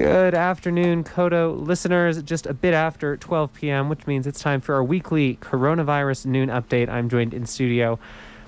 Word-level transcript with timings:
Good 0.00 0.34
afternoon, 0.34 1.04
KOTO 1.04 1.66
listeners. 1.66 2.22
Just 2.22 2.46
a 2.46 2.54
bit 2.54 2.72
after 2.72 3.18
12 3.18 3.52
p.m., 3.52 3.90
which 3.90 4.06
means 4.06 4.26
it's 4.26 4.40
time 4.40 4.62
for 4.62 4.74
our 4.74 4.82
weekly 4.82 5.36
coronavirus 5.42 6.24
noon 6.24 6.48
update. 6.48 6.88
I'm 6.88 7.10
joined 7.10 7.34
in 7.34 7.44
studio 7.44 7.98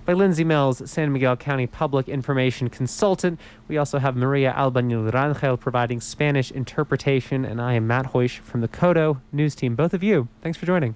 by 0.06 0.14
Lindsay 0.14 0.44
Mills, 0.44 0.90
San 0.90 1.12
Miguel 1.12 1.36
County 1.36 1.66
Public 1.66 2.08
Information 2.08 2.70
Consultant. 2.70 3.38
We 3.68 3.76
also 3.76 3.98
have 3.98 4.16
Maria 4.16 4.54
Albanil 4.56 5.10
Rangel 5.12 5.60
providing 5.60 6.00
Spanish 6.00 6.50
interpretation, 6.50 7.44
and 7.44 7.60
I 7.60 7.74
am 7.74 7.86
Matt 7.86 8.14
Hoish 8.14 8.38
from 8.38 8.62
the 8.62 8.68
KOTO 8.68 9.20
News 9.30 9.54
Team. 9.54 9.76
Both 9.76 9.92
of 9.92 10.02
you, 10.02 10.28
thanks 10.40 10.56
for 10.56 10.64
joining. 10.64 10.94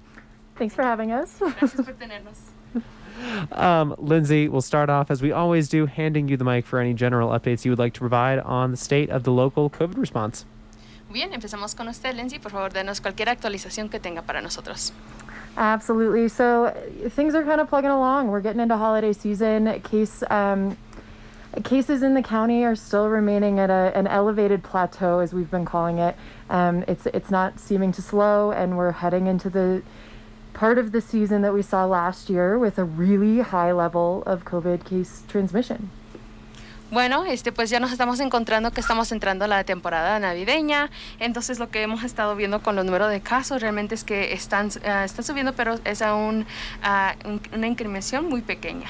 Thanks 0.55 0.73
for 0.73 0.81
having 0.81 1.11
us. 1.11 1.39
Gracias 3.17 3.47
por 3.47 3.57
tenernos. 3.57 3.81
Um, 3.81 3.95
Lindsay, 3.97 4.47
we'll 4.47 4.61
start 4.61 4.89
off 4.89 5.09
as 5.09 5.21
we 5.21 5.31
always 5.31 5.69
do, 5.69 5.85
handing 5.85 6.27
you 6.27 6.37
the 6.37 6.43
mic 6.43 6.65
for 6.65 6.79
any 6.79 6.93
general 6.93 7.29
updates 7.29 7.65
you 7.65 7.71
would 7.71 7.79
like 7.79 7.93
to 7.93 7.99
provide 7.99 8.39
on 8.39 8.71
the 8.71 8.77
state 8.77 9.09
of 9.09 9.23
the 9.23 9.31
local 9.31 9.69
COVID 9.69 9.97
response. 9.97 10.45
Bien, 11.11 11.31
empezamos 11.31 11.75
con 11.75 11.87
usted, 11.87 12.15
Lindsay. 12.15 12.37
Por 12.37 12.51
favor, 12.51 12.69
denos 12.69 13.01
cualquier 13.01 13.29
actualización 13.29 13.89
que 13.89 13.99
tenga 13.99 14.21
para 14.21 14.41
nosotros. 14.41 14.91
Absolutely. 15.55 16.27
So 16.27 16.73
things 17.09 17.33
are 17.33 17.43
kind 17.43 17.59
of 17.61 17.69
plugging 17.69 17.89
along. 17.89 18.27
We're 18.27 18.41
getting 18.41 18.61
into 18.61 18.77
holiday 18.77 19.13
season. 19.13 19.81
Case 19.81 20.21
um, 20.29 20.77
cases 21.63 22.03
in 22.03 22.13
the 22.13 22.21
county 22.21 22.63
are 22.63 22.75
still 22.75 23.07
remaining 23.07 23.57
at 23.57 23.69
a, 23.69 23.91
an 23.95 24.05
elevated 24.05 24.63
plateau, 24.63 25.19
as 25.19 25.33
we've 25.33 25.49
been 25.49 25.65
calling 25.65 25.97
it. 25.97 26.15
Um, 26.49 26.83
it's 26.87 27.07
it's 27.07 27.31
not 27.31 27.59
seeming 27.59 27.91
to 27.93 28.01
slow, 28.01 28.51
and 28.51 28.77
we're 28.77 28.91
heading 28.91 29.27
into 29.27 29.49
the 29.49 29.81
part 30.57 30.79
of 30.79 30.91
the 30.91 30.99
season 30.99 31.43
that 31.43 31.53
we 31.53 31.61
saw 31.61 31.85
last 31.85 32.29
year 32.29 32.57
with 32.57 32.79
a 32.79 32.83
really 32.83 33.41
high 33.41 33.71
level 33.71 34.23
of 34.25 34.43
COVID 34.43 34.83
case 34.83 35.23
transmission. 35.27 35.91
Bueno, 36.89 37.25
este, 37.25 37.51
pues 37.51 37.69
ya 37.69 37.79
nos 37.79 37.91
estamos 37.91 38.19
encontrando 38.21 38.71
que 38.71 38.79
estamos 38.79 39.11
entrando 39.11 39.43
a 39.43 39.47
la 39.47 39.63
temporada 39.65 40.17
navideña. 40.19 40.89
Entonces, 41.19 41.59
lo 41.59 41.69
que 41.69 41.81
hemos 41.81 42.03
estado 42.03 42.35
viendo 42.35 42.61
con 42.61 42.75
los 42.77 42.85
números 42.85 43.11
de 43.11 43.19
casos 43.19 43.61
realmente 43.61 43.93
es 43.93 44.05
que 44.05 44.33
están, 44.33 44.67
uh, 44.67 45.03
están 45.03 45.25
subiendo, 45.25 45.53
pero 45.53 45.75
es 45.83 46.01
aún 46.01 46.45
uh, 46.81 47.27
un, 47.27 47.41
una 47.53 47.67
incrementación 47.67 48.29
muy 48.29 48.41
pequeña. 48.41 48.87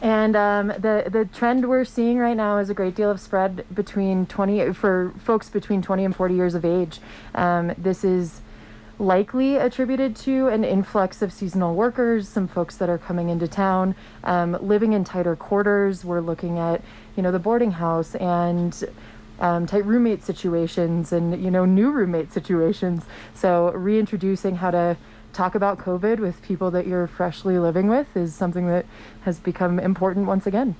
And 0.00 0.34
um, 0.34 0.68
the 0.80 1.04
the 1.08 1.26
trend 1.26 1.66
we're 1.66 1.84
seeing 1.84 2.18
right 2.18 2.36
now 2.36 2.58
is 2.58 2.68
a 2.68 2.74
great 2.74 2.96
deal 2.96 3.08
of 3.08 3.20
spread 3.20 3.64
between 3.72 4.26
20 4.26 4.72
for 4.72 5.12
folks 5.24 5.48
between 5.48 5.80
20 5.80 6.04
and 6.06 6.16
40 6.16 6.34
years 6.34 6.56
of 6.56 6.64
age. 6.64 7.00
Um, 7.36 7.72
this 7.78 8.02
is 8.02 8.40
likely 9.02 9.56
attributed 9.56 10.14
to 10.14 10.46
an 10.46 10.64
influx 10.64 11.22
of 11.22 11.32
seasonal 11.32 11.74
workers, 11.74 12.28
some 12.28 12.46
folks 12.46 12.76
that 12.76 12.88
are 12.88 12.98
coming 12.98 13.28
into 13.28 13.48
town, 13.48 13.96
um, 14.22 14.56
living 14.60 14.92
in 14.92 15.02
tighter 15.02 15.34
quarters. 15.34 16.04
We're 16.04 16.20
looking 16.20 16.58
at, 16.58 16.82
you 17.16 17.22
know, 17.22 17.32
the 17.32 17.40
boarding 17.40 17.72
house 17.72 18.14
and 18.14 18.82
um, 19.40 19.66
tight 19.66 19.84
roommate 19.84 20.22
situations 20.22 21.12
and, 21.12 21.42
you 21.42 21.50
know, 21.50 21.64
new 21.64 21.90
roommate 21.90 22.32
situations. 22.32 23.04
So 23.34 23.72
reintroducing 23.72 24.56
how 24.56 24.70
to 24.70 24.96
talk 25.32 25.54
about 25.54 25.78
COVID 25.78 26.20
with 26.20 26.40
people 26.42 26.70
that 26.70 26.86
you're 26.86 27.08
freshly 27.08 27.58
living 27.58 27.88
with 27.88 28.16
is 28.16 28.34
something 28.34 28.68
that 28.68 28.86
has 29.22 29.40
become 29.40 29.80
important 29.80 30.26
once 30.26 30.46
again. 30.46 30.76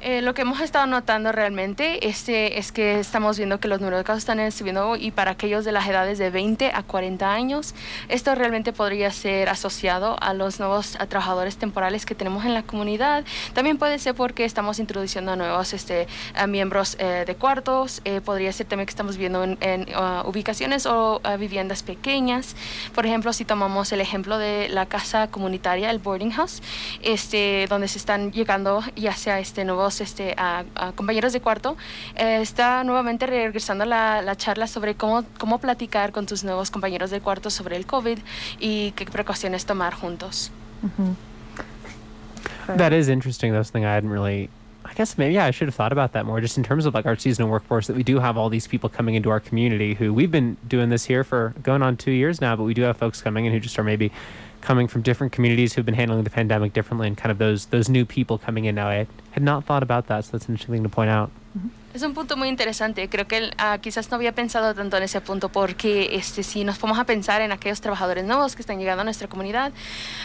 Eh, 0.00 0.22
lo 0.22 0.32
que 0.32 0.42
hemos 0.42 0.60
estado 0.60 0.86
notando 0.86 1.32
realmente 1.32 2.08
este, 2.08 2.58
es 2.58 2.70
que 2.70 3.00
estamos 3.00 3.36
viendo 3.36 3.58
que 3.58 3.66
los 3.66 3.80
números 3.80 3.98
de 3.98 4.04
casos 4.04 4.20
están 4.20 4.52
subiendo 4.52 4.94
y 4.94 5.10
para 5.10 5.32
aquellos 5.32 5.64
de 5.64 5.72
las 5.72 5.88
edades 5.88 6.18
de 6.18 6.30
20 6.30 6.70
a 6.72 6.82
40 6.84 7.32
años, 7.32 7.74
esto 8.08 8.34
realmente 8.36 8.72
podría 8.72 9.10
ser 9.10 9.48
asociado 9.48 10.16
a 10.20 10.34
los 10.34 10.60
nuevos 10.60 10.94
a 11.00 11.06
trabajadores 11.06 11.56
temporales 11.56 12.06
que 12.06 12.14
tenemos 12.14 12.44
en 12.44 12.54
la 12.54 12.62
comunidad. 12.62 13.24
También 13.54 13.76
puede 13.76 13.98
ser 13.98 14.14
porque 14.14 14.44
estamos 14.44 14.78
introduciendo 14.78 15.32
a 15.32 15.36
nuevos 15.36 15.72
este, 15.72 16.06
a 16.34 16.46
miembros 16.46 16.96
eh, 17.00 17.24
de 17.26 17.34
cuartos, 17.34 18.00
eh, 18.04 18.20
podría 18.20 18.52
ser 18.52 18.66
también 18.66 18.86
que 18.86 18.90
estamos 18.90 19.16
viendo 19.16 19.42
en, 19.42 19.58
en 19.60 19.86
uh, 19.96 20.28
ubicaciones 20.28 20.86
o 20.86 21.20
uh, 21.24 21.38
viviendas 21.38 21.82
pequeñas. 21.82 22.54
Por 22.94 23.04
ejemplo, 23.04 23.32
si 23.32 23.44
tomamos 23.44 23.90
el 23.92 24.00
ejemplo 24.00 24.38
de 24.38 24.68
la 24.68 24.86
casa 24.86 25.28
comunitaria, 25.28 25.90
el 25.90 25.98
boarding 25.98 26.30
house, 26.30 26.62
este, 27.02 27.66
donde 27.68 27.88
se 27.88 27.98
están 27.98 28.30
llegando 28.30 28.82
ya 28.94 29.14
sea 29.14 29.40
este 29.40 29.64
nuevo 29.64 29.87
este, 30.00 30.34
a, 30.36 30.64
a, 30.74 30.92
compañeros 30.92 31.32
de 31.32 31.40
cuarto, 31.40 31.76
eh, 32.14 32.38
está 32.40 32.84
nuevamente 32.84 33.26
regresando 33.26 33.84
la, 33.84 34.22
la, 34.22 34.36
charla 34.36 34.66
sobre 34.66 34.94
cómo, 34.94 35.24
cómo 35.38 35.58
platicar 35.58 36.12
con 36.12 36.26
tus 36.26 36.44
nuevos 36.44 36.70
compañeros 36.70 37.10
de 37.10 37.20
cuarto 37.20 37.50
sobre 37.50 37.76
el 37.76 37.86
COVID 37.86 38.18
y 38.60 38.92
qué 38.92 39.04
precauciones 39.06 39.66
tomar 39.66 39.94
juntos. 39.94 40.50
Mm-hmm. 40.82 42.76
That 42.76 42.92
is 42.92 43.08
interesting. 43.08 43.52
That's 43.52 43.68
something 43.68 43.84
I 43.84 43.94
hadn't 43.94 44.10
really. 44.10 44.50
I 44.84 44.94
guess 44.94 45.18
maybe 45.18 45.34
yeah, 45.34 45.44
I 45.44 45.50
should 45.50 45.68
have 45.68 45.74
thought 45.74 45.92
about 45.92 46.12
that 46.12 46.24
more, 46.24 46.40
just 46.40 46.56
in 46.56 46.64
terms 46.64 46.86
of 46.86 46.94
like 46.94 47.06
our 47.06 47.16
seasonal 47.16 47.50
workforce. 47.50 47.86
That 47.86 47.96
we 47.96 48.02
do 48.02 48.20
have 48.20 48.36
all 48.36 48.48
these 48.48 48.66
people 48.66 48.88
coming 48.88 49.14
into 49.14 49.30
our 49.30 49.40
community 49.40 49.94
who 49.94 50.14
we've 50.14 50.30
been 50.30 50.56
doing 50.66 50.88
this 50.88 51.04
here 51.06 51.24
for 51.24 51.54
going 51.62 51.82
on 51.82 51.96
two 51.96 52.10
years 52.10 52.40
now, 52.40 52.56
but 52.56 52.64
we 52.64 52.74
do 52.74 52.82
have 52.82 52.96
folks 52.96 53.20
coming 53.20 53.44
in 53.46 53.52
who 53.52 53.60
just 53.60 53.78
are 53.78 53.84
maybe 53.84 54.12
coming 54.60 54.88
from 54.88 55.02
different 55.02 55.32
communities 55.32 55.74
who've 55.74 55.86
been 55.86 55.94
handling 55.94 56.24
the 56.24 56.30
pandemic 56.30 56.72
differently 56.72 57.06
and 57.06 57.16
kind 57.16 57.30
of 57.30 57.38
those 57.38 57.66
those 57.66 57.88
new 57.88 58.04
people 58.04 58.38
coming 58.38 58.64
in 58.64 58.74
now. 58.74 58.88
I 58.88 59.06
had 59.30 59.42
not 59.42 59.64
thought 59.64 59.82
about 59.82 60.06
that, 60.08 60.24
so 60.24 60.32
that's 60.32 60.46
an 60.46 60.54
interesting 60.54 60.74
thing 60.74 60.82
to 60.82 60.88
point 60.88 61.10
out. 61.10 61.30
Mm-hmm. 61.56 61.68
Es 61.98 62.04
un 62.04 62.14
punto 62.14 62.36
muy 62.36 62.46
interesante. 62.46 63.08
Creo 63.08 63.26
que 63.26 63.50
uh, 63.50 63.80
quizás 63.80 64.08
no 64.08 64.14
había 64.14 64.30
pensado 64.30 64.72
tanto 64.72 64.96
en 64.96 65.02
ese 65.02 65.20
punto 65.20 65.48
porque 65.48 66.10
este, 66.12 66.44
si 66.44 66.62
nos 66.62 66.78
ponemos 66.78 67.00
a 67.00 67.04
pensar 67.04 67.40
en 67.40 67.50
aquellos 67.50 67.80
trabajadores 67.80 68.24
nuevos 68.24 68.54
que 68.54 68.62
están 68.62 68.78
llegando 68.78 69.00
a 69.00 69.04
nuestra 69.04 69.26
comunidad, 69.26 69.72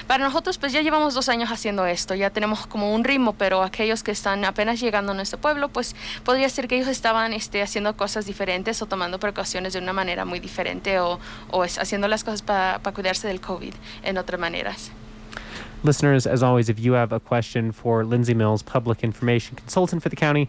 para 0.05 0.23
nosotros 0.23 0.59
pues 0.59 0.71
ya 0.71 0.83
llevamos 0.83 1.15
dos 1.15 1.29
años 1.29 1.49
haciendo 1.51 1.87
esto, 1.87 2.13
ya 2.13 2.29
tenemos 2.29 2.67
como 2.67 2.93
un 2.93 3.03
ritmo, 3.03 3.33
pero 3.33 3.63
aquellos 3.63 4.03
que 4.03 4.11
están 4.11 4.45
apenas 4.45 4.79
llegando 4.79 5.13
a 5.13 5.15
nuestro 5.15 5.39
pueblo, 5.39 5.69
pues 5.69 5.95
podría 6.23 6.47
ser 6.47 6.67
que 6.67 6.75
ellos 6.75 6.89
estaban 6.89 7.33
este, 7.33 7.63
haciendo 7.63 7.97
cosas 7.97 8.27
diferentes 8.27 8.79
o 8.83 8.85
tomando 8.85 9.19
precauciones 9.19 9.73
de 9.73 9.79
una 9.79 9.93
manera 9.93 10.25
muy 10.25 10.39
diferente 10.39 10.99
o, 10.99 11.19
o 11.49 11.63
haciendo 11.63 12.07
las 12.07 12.23
cosas 12.23 12.43
para 12.43 12.77
pa 12.83 12.91
cuidarse 12.91 13.27
del 13.27 13.41
COVID 13.41 13.73
en 14.03 14.19
otras 14.19 14.39
maneras. 14.39 14.91
Listeners, 15.83 16.27
as 16.27 16.43
always, 16.43 16.69
if 16.69 16.79
you 16.79 16.93
have 16.93 17.11
a 17.11 17.19
question 17.19 17.71
for 17.71 18.05
Lindsay 18.05 18.35
Mills, 18.35 18.61
Public 18.61 19.03
Information 19.03 19.55
Consultant 19.55 20.03
for 20.03 20.09
the 20.09 20.15
county, 20.15 20.47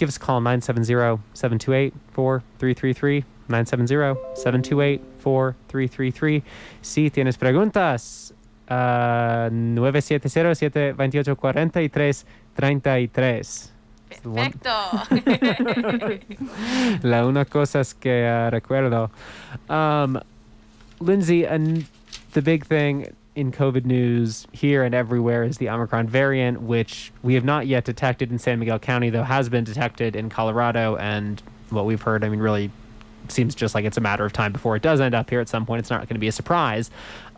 give 0.00 0.08
us 0.08 0.16
a 0.16 0.20
call 0.20 0.40
970-728-4333 0.40 3.24
970-728-4333 3.50 6.42
si 6.80 7.10
tienes 7.10 7.36
preguntas 7.36 8.32
uh, 8.70 9.50
970-728-4333 9.50 12.24
Perfecto. 14.10 14.70
La 17.02 17.24
una 17.24 17.44
cosa 17.44 17.78
es 17.78 17.94
que 17.94 18.28
uh, 18.28 18.50
recuerdo. 18.50 19.08
Um, 19.68 20.18
Lindsay 20.98 21.44
and 21.44 21.86
the 22.32 22.42
big 22.42 22.66
thing 22.66 23.06
in 23.40 23.50
COVID 23.50 23.86
news 23.86 24.46
here 24.52 24.82
and 24.84 24.94
everywhere 24.94 25.42
is 25.42 25.58
the 25.58 25.70
Omicron 25.70 26.06
variant, 26.08 26.60
which 26.60 27.10
we 27.22 27.34
have 27.34 27.44
not 27.44 27.66
yet 27.66 27.84
detected 27.84 28.30
in 28.30 28.38
San 28.38 28.58
Miguel 28.58 28.78
County, 28.78 29.08
though 29.08 29.22
has 29.22 29.48
been 29.48 29.64
detected 29.64 30.14
in 30.14 30.28
Colorado. 30.28 30.96
And 30.96 31.42
what 31.70 31.86
we've 31.86 32.02
heard, 32.02 32.22
I 32.22 32.28
mean, 32.28 32.40
really 32.40 32.70
seems 33.28 33.54
just 33.54 33.74
like 33.74 33.84
it's 33.84 33.96
a 33.96 34.00
matter 34.00 34.24
of 34.24 34.32
time 34.32 34.52
before 34.52 34.76
it 34.76 34.82
does 34.82 35.00
end 35.00 35.14
up 35.14 35.30
here 35.30 35.40
at 35.40 35.48
some 35.48 35.64
point. 35.64 35.80
It's 35.80 35.90
not 35.90 36.00
going 36.00 36.14
to 36.14 36.20
be 36.20 36.28
a 36.28 36.32
surprise. 36.32 36.90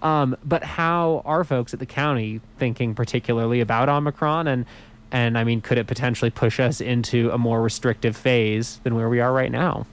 Um, 0.02 0.36
but 0.44 0.64
how 0.64 1.22
are 1.24 1.44
folks 1.44 1.72
at 1.72 1.78
the 1.78 1.86
county 1.86 2.40
thinking 2.58 2.94
particularly 2.94 3.60
about 3.60 3.88
Omicron? 3.88 4.48
And, 4.48 4.66
and 5.12 5.38
I 5.38 5.44
mean, 5.44 5.60
could 5.60 5.78
it 5.78 5.86
potentially 5.86 6.30
push 6.30 6.58
us 6.58 6.80
into 6.80 7.30
a 7.30 7.38
more 7.38 7.62
restrictive 7.62 8.16
phase 8.16 8.80
than 8.82 8.96
where 8.96 9.08
we 9.08 9.20
are 9.20 9.32
right 9.32 9.52
now? 9.52 9.86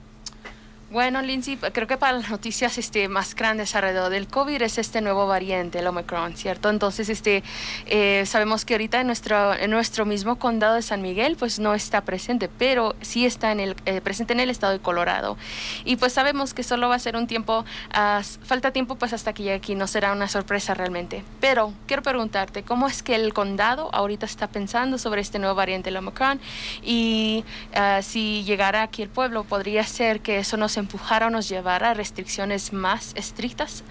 Bueno, 0.90 1.22
Lindsay, 1.22 1.56
creo 1.56 1.86
que 1.86 1.96
para 1.96 2.18
las 2.18 2.30
noticias 2.30 2.76
este, 2.76 3.06
más 3.06 3.36
grandes 3.36 3.76
alrededor 3.76 4.10
del 4.10 4.26
COVID 4.26 4.60
es 4.60 4.76
este 4.76 5.00
nuevo 5.00 5.24
variante, 5.28 5.78
el 5.78 5.86
Omicron, 5.86 6.36
¿cierto? 6.36 6.68
Entonces, 6.68 7.08
este, 7.08 7.44
eh, 7.86 8.24
sabemos 8.26 8.64
que 8.64 8.74
ahorita 8.74 9.00
en 9.00 9.06
nuestro, 9.06 9.54
en 9.54 9.70
nuestro 9.70 10.04
mismo 10.04 10.34
condado 10.40 10.74
de 10.74 10.82
San 10.82 11.00
Miguel, 11.00 11.36
pues 11.36 11.60
no 11.60 11.74
está 11.74 12.00
presente, 12.00 12.48
pero 12.48 12.96
sí 13.02 13.24
está 13.24 13.52
en 13.52 13.60
el, 13.60 13.76
eh, 13.86 14.00
presente 14.00 14.32
en 14.32 14.40
el 14.40 14.50
estado 14.50 14.72
de 14.72 14.80
Colorado. 14.80 15.36
Y 15.84 15.94
pues 15.94 16.12
sabemos 16.12 16.54
que 16.54 16.64
solo 16.64 16.88
va 16.88 16.96
a 16.96 16.98
ser 16.98 17.14
un 17.14 17.28
tiempo, 17.28 17.60
uh, 17.60 18.22
falta 18.44 18.72
tiempo 18.72 18.96
pues 18.96 19.12
hasta 19.12 19.32
que 19.32 19.44
llegue 19.44 19.54
aquí, 19.54 19.76
no 19.76 19.86
será 19.86 20.10
una 20.10 20.26
sorpresa 20.26 20.74
realmente. 20.74 21.22
Pero 21.40 21.72
quiero 21.86 22.02
preguntarte, 22.02 22.64
¿cómo 22.64 22.88
es 22.88 23.04
que 23.04 23.14
el 23.14 23.32
condado 23.32 23.94
ahorita 23.94 24.26
está 24.26 24.48
pensando 24.48 24.98
sobre 24.98 25.20
este 25.20 25.38
nuevo 25.38 25.54
variante, 25.54 25.90
el 25.90 25.96
Omicron? 25.98 26.40
Y 26.82 27.44
uh, 27.76 28.02
si 28.02 28.42
llegara 28.42 28.82
aquí 28.82 29.02
el 29.02 29.08
pueblo, 29.08 29.44
¿podría 29.44 29.84
ser 29.84 30.18
que 30.18 30.38
eso 30.38 30.56
no 30.56 30.68
se 30.68 30.79
o 31.22 31.30
nos 31.30 31.50
a 31.50 31.94
restricciones 31.94 32.70
más 32.72 33.14
estrictas? 33.14 33.82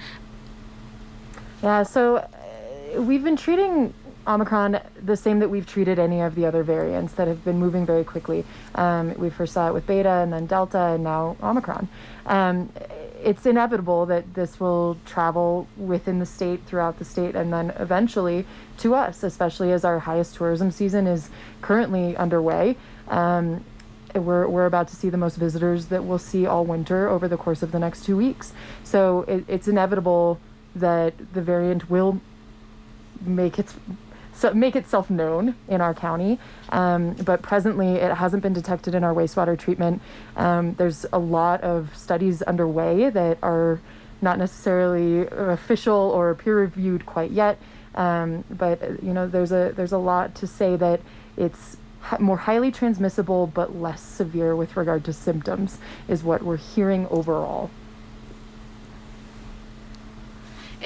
Yeah, 1.61 1.83
so 1.83 2.17
uh, 2.17 3.01
we've 3.01 3.23
been 3.23 3.35
treating 3.35 3.93
Omicron 4.27 4.79
the 5.03 5.17
same 5.17 5.39
that 5.39 5.49
we've 5.49 5.65
treated 5.65 5.99
any 5.99 6.21
of 6.21 6.35
the 6.35 6.45
other 6.45 6.63
variants 6.63 7.13
that 7.13 7.27
have 7.27 7.43
been 7.43 7.57
moving 7.57 7.85
very 7.85 8.03
quickly. 8.03 8.45
Um, 8.75 9.13
we 9.17 9.29
first 9.29 9.53
saw 9.53 9.67
it 9.67 9.73
with 9.73 9.87
Beta 9.87 10.09
and 10.09 10.31
then 10.31 10.45
Delta 10.45 10.93
and 10.93 11.03
now 11.03 11.35
Omicron. 11.41 11.87
Um, 12.25 12.71
it's 13.21 13.45
inevitable 13.45 14.05
that 14.05 14.33
this 14.33 14.59
will 14.59 14.97
travel 15.05 15.67
within 15.77 16.19
the 16.19 16.25
state, 16.25 16.61
throughout 16.65 16.99
the 16.99 17.05
state, 17.05 17.35
and 17.35 17.51
then 17.51 17.71
eventually 17.71 18.45
to 18.77 18.95
us, 18.95 19.23
especially 19.23 19.71
as 19.71 19.83
our 19.83 19.99
highest 19.99 20.35
tourism 20.35 20.71
season 20.71 21.07
is 21.07 21.29
currently 21.61 22.15
underway. 22.15 22.77
Um, 23.09 23.65
we're, 24.15 24.47
we're 24.47 24.65
about 24.65 24.87
to 24.89 24.95
see 24.95 25.09
the 25.09 25.17
most 25.17 25.35
visitors 25.35 25.87
that 25.87 26.03
we'll 26.03 26.19
see 26.19 26.45
all 26.45 26.65
winter 26.65 27.09
over 27.09 27.27
the 27.27 27.37
course 27.37 27.61
of 27.61 27.71
the 27.71 27.79
next 27.79 28.05
two 28.05 28.17
weeks. 28.17 28.53
So 28.83 29.23
it, 29.27 29.45
it's 29.47 29.67
inevitable 29.67 30.39
that 30.75 31.13
the 31.33 31.41
variant 31.41 31.89
will 31.89 32.21
make 33.21 33.59
its 33.59 33.75
so 34.33 34.53
make 34.53 34.77
itself 34.77 35.09
known 35.09 35.55
in 35.67 35.81
our 35.81 35.93
county. 35.93 36.39
Um, 36.69 37.13
but 37.15 37.41
presently, 37.41 37.95
it 37.95 38.13
hasn't 38.13 38.41
been 38.41 38.53
detected 38.53 38.95
in 38.95 39.03
our 39.03 39.13
wastewater 39.13 39.59
treatment. 39.59 40.01
Um, 40.37 40.75
there's 40.75 41.05
a 41.11 41.19
lot 41.19 41.61
of 41.61 41.93
studies 41.97 42.41
underway 42.43 43.09
that 43.09 43.37
are 43.43 43.81
not 44.21 44.37
necessarily 44.37 45.27
official 45.27 45.93
or 45.93 46.33
peer 46.35 46.57
reviewed 46.57 47.05
quite 47.05 47.31
yet. 47.31 47.57
Um, 47.95 48.45
but 48.49 49.03
you 49.03 49.13
know, 49.13 49.27
there's 49.27 49.51
a 49.51 49.73
there's 49.75 49.91
a 49.91 49.97
lot 49.97 50.35
to 50.35 50.47
say 50.47 50.77
that 50.77 51.01
it's 51.35 51.75
more 52.19 52.37
highly 52.37 52.71
transmissible 52.71 53.47
but 53.47 53.75
less 53.75 54.01
severe 54.01 54.55
with 54.55 54.75
regard 54.77 55.03
to 55.05 55.13
symptoms 55.13 55.77
is 56.07 56.23
what 56.23 56.41
we're 56.41 56.57
hearing 56.57 57.07
overall. 57.09 57.69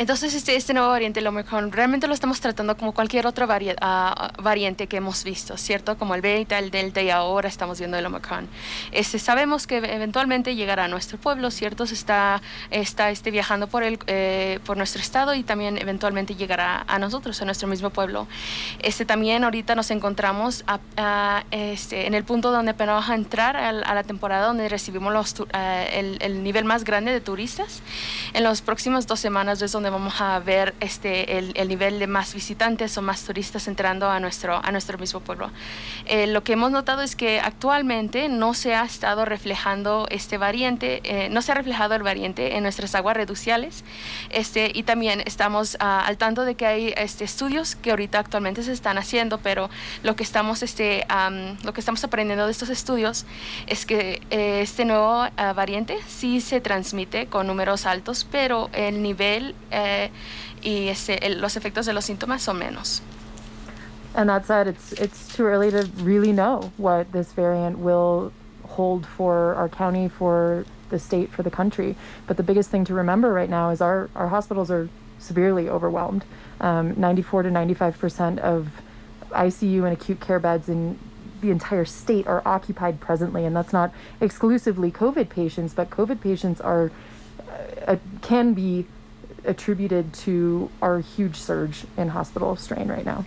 Entonces, 0.04 0.34
este, 0.34 0.58
este 0.58 0.74
nuevo 0.74 0.90
variante, 0.90 1.22
el 1.22 1.28
Omicron, 1.28 1.72
realmente 1.72 2.08
lo 2.08 2.14
estamos 2.14 2.42
tratando 2.42 2.76
como 2.76 2.92
cualquier 2.92 3.26
otra 3.26 3.46
vari 3.46 3.70
uh, 3.70 4.42
variante 4.42 4.88
que 4.88 4.98
hemos 4.98 5.24
visto, 5.24 5.56
¿cierto? 5.56 5.98
Como 5.98 6.14
el 6.14 6.20
Beta, 6.20 6.60
el 6.60 6.72
Delta 6.72 7.02
y 7.02 7.10
ahora 7.10 7.48
estamos 7.48 7.80
viendo 7.80 7.98
el 7.98 8.06
Omicron. 8.06 8.50
Este, 8.92 9.18
sabemos 9.18 9.66
que 9.66 9.78
eventualmente 9.78 10.58
llegará 10.58 10.84
a 10.84 10.88
nuestro 10.90 11.18
pueblo, 11.18 11.50
¿cierto? 11.52 11.86
Se 11.86 11.94
está, 11.94 12.42
está 12.70 13.12
este, 13.12 13.32
viajando 13.32 13.68
por, 13.68 13.82
el, 13.84 13.98
eh, 14.08 14.60
por 14.66 14.76
nuestro 14.76 15.02
estado 15.02 15.36
y 15.36 15.44
también 15.44 15.78
eventualmente 15.78 16.36
llegará 16.36 16.84
a 16.86 17.00
nosotros, 17.00 17.42
a 17.42 17.46
nuestro 17.46 17.70
mismo 17.70 17.90
pueblo. 17.90 18.28
Este, 18.80 19.06
también 19.06 19.46
ahorita 19.46 19.74
nos 19.74 19.90
encontramos 19.90 20.66
a, 20.68 20.82
a, 20.98 21.46
este, 21.52 22.08
en 22.08 22.14
el 22.14 22.26
punto 22.26 22.52
donde 22.52 22.74
vamos 22.74 23.10
a 23.10 23.16
entrar 23.16 23.56
a, 23.56 23.70
a 23.70 23.96
la 23.96 24.04
temporada 24.04 24.48
donde 24.48 24.68
recibimos 24.68 25.14
los, 25.14 25.40
uh, 25.40 25.48
el, 25.54 26.18
el, 26.20 26.44
nivel 26.44 26.66
más 26.66 26.84
grande 26.84 27.14
de 27.14 27.22
turistas. 27.22 27.82
En 28.34 28.44
las 28.44 28.62
próximas 28.62 29.08
dos 29.08 29.22
semanas 29.22 29.62
es 29.62 29.72
donde 29.72 29.93
vamos 29.94 30.20
a 30.20 30.38
ver 30.40 30.74
este, 30.80 31.38
el, 31.38 31.54
el, 31.56 31.68
nivel 31.68 32.00
de 32.00 32.08
más 32.08 32.34
visitantes 32.34 32.98
o 32.98 33.02
más 33.02 33.24
turistas 33.24 33.68
entrando 33.68 34.10
a 34.10 34.20
nuestro, 34.20 34.60
a 34.64 34.72
nuestro 34.72 34.98
mismo 34.98 35.20
pueblo. 35.20 35.52
Eh, 36.06 36.28
lo 36.28 36.44
que 36.44 36.54
hemos 36.54 36.72
notado 36.72 37.02
es 37.02 37.16
que 37.16 37.40
actualmente 37.40 38.28
no 38.28 38.54
se 38.54 38.76
ha 38.76 38.84
estado 38.84 39.26
reflejando 39.26 40.08
este 40.10 40.38
variante, 40.38 41.02
eh, 41.04 41.30
no 41.30 41.42
se 41.42 41.52
ha 41.52 41.56
reflejado 41.56 41.96
el 41.96 42.04
variante 42.04 42.58
en 42.58 42.64
nuestras 42.64 42.96
aguas 42.96 43.16
reduciales 43.16 43.84
este, 44.30 44.72
y 44.74 44.84
también 44.84 45.22
estamos 45.26 45.76
uh, 45.76 45.84
al 45.84 46.18
tanto 46.18 46.44
de 46.44 46.56
que 46.56 46.66
hay 46.66 46.94
este, 46.98 47.24
estudios 47.24 47.76
que 47.76 47.92
ahorita 47.92 48.20
actualmente 48.20 48.64
se 48.64 48.74
están 48.74 48.98
haciendo, 48.98 49.38
pero 49.38 49.70
lo 50.04 50.16
que 50.16 50.24
estamos, 50.24 50.64
este, 50.64 51.06
um, 51.10 51.56
lo 51.64 51.74
que 51.74 51.80
estamos 51.80 52.04
aprendiendo 52.04 52.46
de 52.46 52.52
estos 52.52 52.70
estudios 52.70 53.26
es 53.68 53.86
que 53.86 54.22
eh, 54.30 54.62
este 54.62 54.86
nuevo 54.86 55.24
uh, 55.24 55.54
variante 55.56 55.98
sí 56.08 56.42
se 56.42 56.62
transmite 56.62 57.28
con 57.28 57.48
números 57.48 57.86
altos, 57.86 58.28
pero 58.30 58.70
el 58.74 59.02
nivel 59.02 59.56
eh, 59.74 60.10
y 60.62 60.94
el, 61.22 61.42
los 61.42 61.58
efectos 61.58 61.86
de 61.86 61.94
los 61.94 62.06
síntomas 62.06 62.42
son 62.42 62.60
menos. 62.60 63.02
And 64.16 64.30
that 64.30 64.46
said, 64.46 64.68
it's 64.68 64.94
it's 64.94 65.36
too 65.36 65.46
early 65.46 65.72
to 65.72 65.90
really 65.98 66.32
know 66.32 66.72
what 66.78 67.12
this 67.12 67.32
variant 67.34 67.80
will 67.80 68.32
hold 68.64 69.06
for 69.06 69.56
our 69.56 69.68
county, 69.68 70.08
for 70.08 70.66
the 70.90 71.00
state, 71.00 71.32
for 71.32 71.42
the 71.42 71.50
country. 71.50 71.96
But 72.28 72.38
the 72.38 72.44
biggest 72.44 72.70
thing 72.70 72.86
to 72.86 72.94
remember 72.94 73.34
right 73.34 73.50
now 73.50 73.72
is 73.72 73.82
our 73.82 74.10
our 74.16 74.28
hospitals 74.28 74.70
are 74.70 74.88
severely 75.18 75.68
overwhelmed. 75.68 76.26
Um, 76.62 76.94
94 77.00 77.44
to 77.44 77.52
95 77.52 77.98
percent 77.98 78.40
of 78.40 78.70
ICU 79.32 79.84
and 79.84 79.94
acute 79.94 80.20
care 80.20 80.40
beds 80.40 80.70
in 80.70 81.00
the 81.42 81.50
entire 81.50 81.84
state 81.84 82.28
are 82.28 82.42
occupied 82.46 83.00
presently, 83.00 83.46
and 83.46 83.56
that's 83.56 83.74
not 83.74 83.92
exclusively 84.22 84.92
COVID 84.92 85.30
patients, 85.30 85.74
but 85.74 85.90
COVID 85.90 86.22
patients 86.22 86.62
are 86.62 86.92
uh, 87.88 87.98
can 88.22 88.54
be 88.54 88.86
attributed 89.46 90.14
to 90.14 90.70
our 90.82 91.00
huge 91.00 91.36
surge 91.36 91.86
in 91.98 92.10
hospital 92.10 92.56
strain 92.56 92.88
right 92.88 93.06
now. 93.06 93.26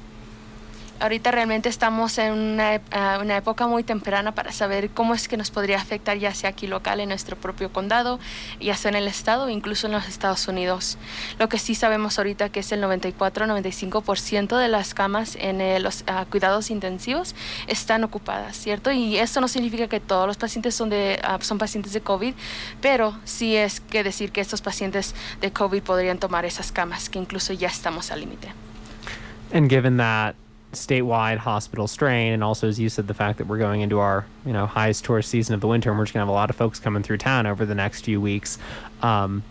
Ahorita 1.01 1.31
realmente 1.31 1.69
estamos 1.69 2.19
en 2.19 2.33
una, 2.33 2.77
uh, 2.77 3.23
una, 3.23 3.37
época 3.37 3.67
muy 3.67 3.85
temprana 3.85 4.33
para 4.33 4.53
saber 4.53 4.91
cómo 4.91 5.15
es 5.15 5.29
que 5.29 5.37
nos 5.37 5.51
podría 5.51 5.79
afectar 5.79 6.19
ya 6.19 6.35
sea 6.35 6.51
aquí 6.51 6.67
local 6.67 7.01
en 7.01 7.09
nuestro 7.09 7.37
propio 7.37 7.73
condado, 7.73 8.19
ya 8.61 8.77
sea 8.77 8.91
en 8.91 8.97
el 8.97 9.09
estado, 9.09 9.49
incluso 9.49 9.87
en 9.87 9.93
los 9.93 10.09
Estados 10.09 10.49
Unidos. 10.49 10.99
Lo 11.39 11.49
que 11.49 11.59
sí 11.59 11.75
sabemos 11.75 12.19
ahorita 12.19 12.49
que 12.49 12.61
es 12.61 12.73
el 12.73 12.83
94-95% 12.83 14.59
de 14.59 14.69
las 14.69 14.95
camas 14.95 15.37
en 15.41 15.61
eh, 15.61 15.81
los 15.81 16.03
uh, 16.03 16.25
cuidados 16.31 16.71
intensivos 16.71 17.35
están 17.67 18.05
ocupadas, 18.05 18.57
¿cierto? 18.57 18.91
Y 18.91 19.19
eso 19.19 19.41
no 19.41 19.49
significa 19.49 19.89
que 19.89 20.01
todos 20.01 20.27
los 20.27 20.37
pacientes 20.37 20.75
son, 20.75 20.91
de, 20.91 21.21
uh, 21.23 21.43
son 21.43 21.59
pacientes 21.59 21.93
de 21.93 22.01
COVID, 22.01 22.35
pero 22.81 23.17
sí 23.25 23.57
es 23.57 23.81
que 23.81 24.03
decir 24.03 24.33
que 24.33 24.41
estos 24.41 24.63
pacientes 24.63 25.15
de 25.41 25.53
COVID 25.53 25.83
podrían 25.83 26.19
tomar 26.19 26.45
esas 26.45 26.73
camas, 26.73 27.09
que 27.09 27.19
incluso 27.19 27.53
ya 27.53 27.69
estamos 27.69 28.11
al 28.11 28.21
límite. 28.21 28.49
And 29.53 29.71
given 29.71 29.97
that 29.99 30.35
statewide 30.77 31.39
hospital 31.39 31.87
strain, 31.87 32.33
and 32.33 32.45
also 32.45 32.69
as 32.69 32.79
you 32.79 32.89
said, 32.89 33.07
the 33.07 33.15
fact 33.15 33.39
that 33.39 33.47
we're 33.47 33.59
going 33.59 33.81
into 33.81 33.99
our 33.99 34.27
you 34.45 34.53
know 34.53 34.67
highest 34.67 35.05
tourist 35.05 35.31
season 35.31 35.55
of 35.55 35.61
the 35.61 35.69
winter, 35.69 35.91
and 35.91 35.99
we're 35.99 36.05
just 36.05 36.15
gonna 36.15 36.23
have 36.23 36.29
a 36.29 36.33
lot 36.33 36.51
of 36.51 36.57
folks 36.57 36.79
coming 36.79 37.03
through 37.03 37.19
town 37.19 37.47
over 37.47 37.65
the 37.67 37.75
next 37.75 38.05
few 38.05 38.21
weeks. 38.21 38.59
Um, 39.03 39.43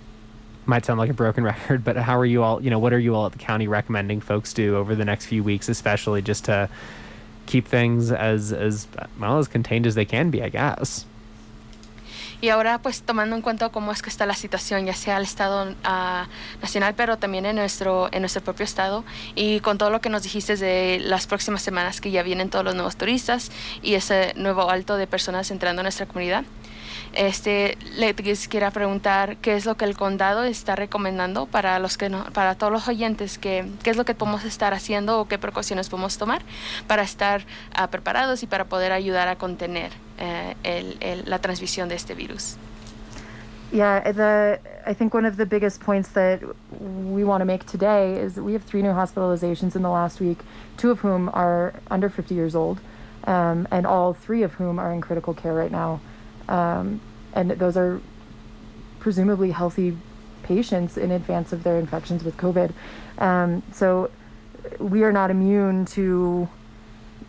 might 0.66 0.86
sound 0.86 1.00
like 1.00 1.10
a 1.10 1.13
broken 1.13 1.44
record, 1.44 1.83
but 1.83 1.95
how 1.98 2.18
are 2.18 2.25
you 2.25 2.44
all? 2.44 2.62
You 2.62 2.69
know, 2.69 2.80
what 2.80 2.94
are 2.94 3.00
you 3.00 3.16
all 3.16 3.25
at 3.25 3.31
the 3.31 3.38
county 3.38 3.68
recommending 3.68 4.22
folks 4.22 4.54
do 4.54 4.77
over 4.77 4.95
the 4.95 5.06
next 5.06 5.25
few 5.25 5.44
weeks, 5.44 5.69
especially 5.69 6.22
just 6.22 6.45
to 6.45 6.69
keep 7.45 7.68
things 7.68 8.12
as 8.12 8.51
as 8.51 8.88
well 9.19 9.38
as 9.38 9.48
contained 9.48 9.86
as 9.86 9.95
they 9.95 10.06
can 10.06 10.30
be, 10.30 10.42
I 10.42 10.50
guess. 10.50 11.06
Y 12.42 12.50
ahora, 12.50 12.80
pues 12.80 13.02
tomando 13.02 13.36
en 13.36 13.42
cuenta 13.42 13.70
cómo 13.70 13.92
es 13.92 14.02
que 14.02 14.10
está 14.10 14.26
la 14.26 14.36
situación, 14.36 14.86
ya 14.86 14.94
sea 14.94 15.18
al 15.18 15.24
Estado 15.24 15.72
uh, 15.72 16.62
nacional, 16.62 16.94
pero 16.96 17.18
también 17.18 17.46
en 17.46 17.56
nuestro, 17.56 18.10
en 18.12 18.22
nuestro 18.22 18.44
propio 18.44 18.64
Estado, 18.64 19.04
y 19.36 19.60
con 19.62 19.78
todo 19.78 19.90
lo 19.90 20.02
que 20.02 20.10
nos 20.10 20.24
dijiste 20.24 20.56
de 20.56 21.00
las 21.00 21.28
próximas 21.28 21.62
semanas 21.62 22.02
que 22.02 22.12
ya 22.12 22.24
vienen 22.24 22.50
todos 22.50 22.66
los 22.66 22.76
nuevos 22.76 22.96
turistas 22.96 23.52
y 23.82 23.96
ese 23.96 24.34
nuevo 24.36 24.70
alto 24.70 24.98
de 24.98 25.08
personas 25.08 25.52
entrando 25.52 25.82
a 25.82 25.84
nuestra 25.84 26.06
comunidad. 26.06 26.44
Este, 27.14 27.78
le 27.98 28.14
quisiera 28.14 28.72
preguntar 28.72 29.38
qué 29.38 29.56
es 29.56 29.66
lo 29.66 29.76
que 29.76 29.86
el 29.86 29.98
condado 29.98 30.44
está 30.44 30.76
recomendando 30.76 31.46
para 31.46 31.80
los 31.80 31.98
que 31.98 32.10
no, 32.10 32.26
para 32.34 32.56
todos 32.56 32.72
los 32.72 32.88
oyentes, 32.88 33.38
que, 33.38 33.66
qué 33.84 33.90
es 33.90 33.98
lo 33.98 34.06
que 34.06 34.16
podemos 34.16 34.44
estar 34.44 34.74
haciendo 34.74 35.20
o 35.20 35.28
qué 35.28 35.38
precauciones 35.38 35.90
podemos 35.90 36.18
tomar 36.18 36.42
para 36.88 37.04
estar 37.04 37.42
uh, 37.82 37.88
preparados 37.88 38.44
y 38.44 38.48
para 38.48 38.66
poder 38.66 38.92
ayudar 38.92 39.28
a 39.28 39.36
contener 39.38 39.92
uh, 40.20 40.54
el, 40.64 40.98
el, 41.00 41.24
la 41.30 41.40
transmisión 41.40 41.90
de 41.90 41.96
este 41.96 42.16
virus. 42.16 42.58
Yeah, 43.72 44.12
the 44.12 44.60
I 44.86 44.94
think 44.94 45.14
one 45.14 45.25
of 45.25 45.38
the 45.38 45.46
biggest 45.46 45.82
points 45.82 46.10
that 46.10 46.42
we 46.80 47.24
want 47.24 47.42
to 47.42 47.46
make 47.46 47.66
today 47.66 48.14
is 48.14 48.36
that 48.36 48.44
we 48.44 48.54
have 48.54 48.64
three 48.64 48.82
new 48.82 48.94
hospitalizations 48.94 49.75
in 49.75 49.82
the 49.82 49.90
last 49.90 50.22
week, 50.22 50.38
two 50.78 50.92
of 50.92 51.00
whom 51.00 51.30
are 51.34 51.74
under 51.90 52.08
50 52.10 52.36
years 52.36 52.56
old, 52.56 52.80
um, 53.25 53.68
and 53.72 53.86
all 53.86 54.14
three 54.14 54.44
of 54.44 54.54
whom 54.54 54.80
are 54.80 54.94
in 54.94 55.02
critical 55.02 55.34
care 55.34 55.54
right 55.54 55.72
now. 55.72 56.00
Um, 56.48 57.02
and 57.34 57.52
those 57.52 57.75
are 57.78 58.02
presumably 59.00 59.52
healthy 59.52 59.98
patients 60.44 60.98
in 60.98 61.12
advance 61.12 61.52
of 61.52 61.64
their 61.64 61.78
infections 61.78 62.24
with 62.24 62.38
COVID. 62.38 62.72
Um, 63.18 63.64
so 63.72 64.12
we 64.80 65.04
are 65.04 65.12
not 65.12 65.32
immune 65.32 65.86
to 65.86 66.48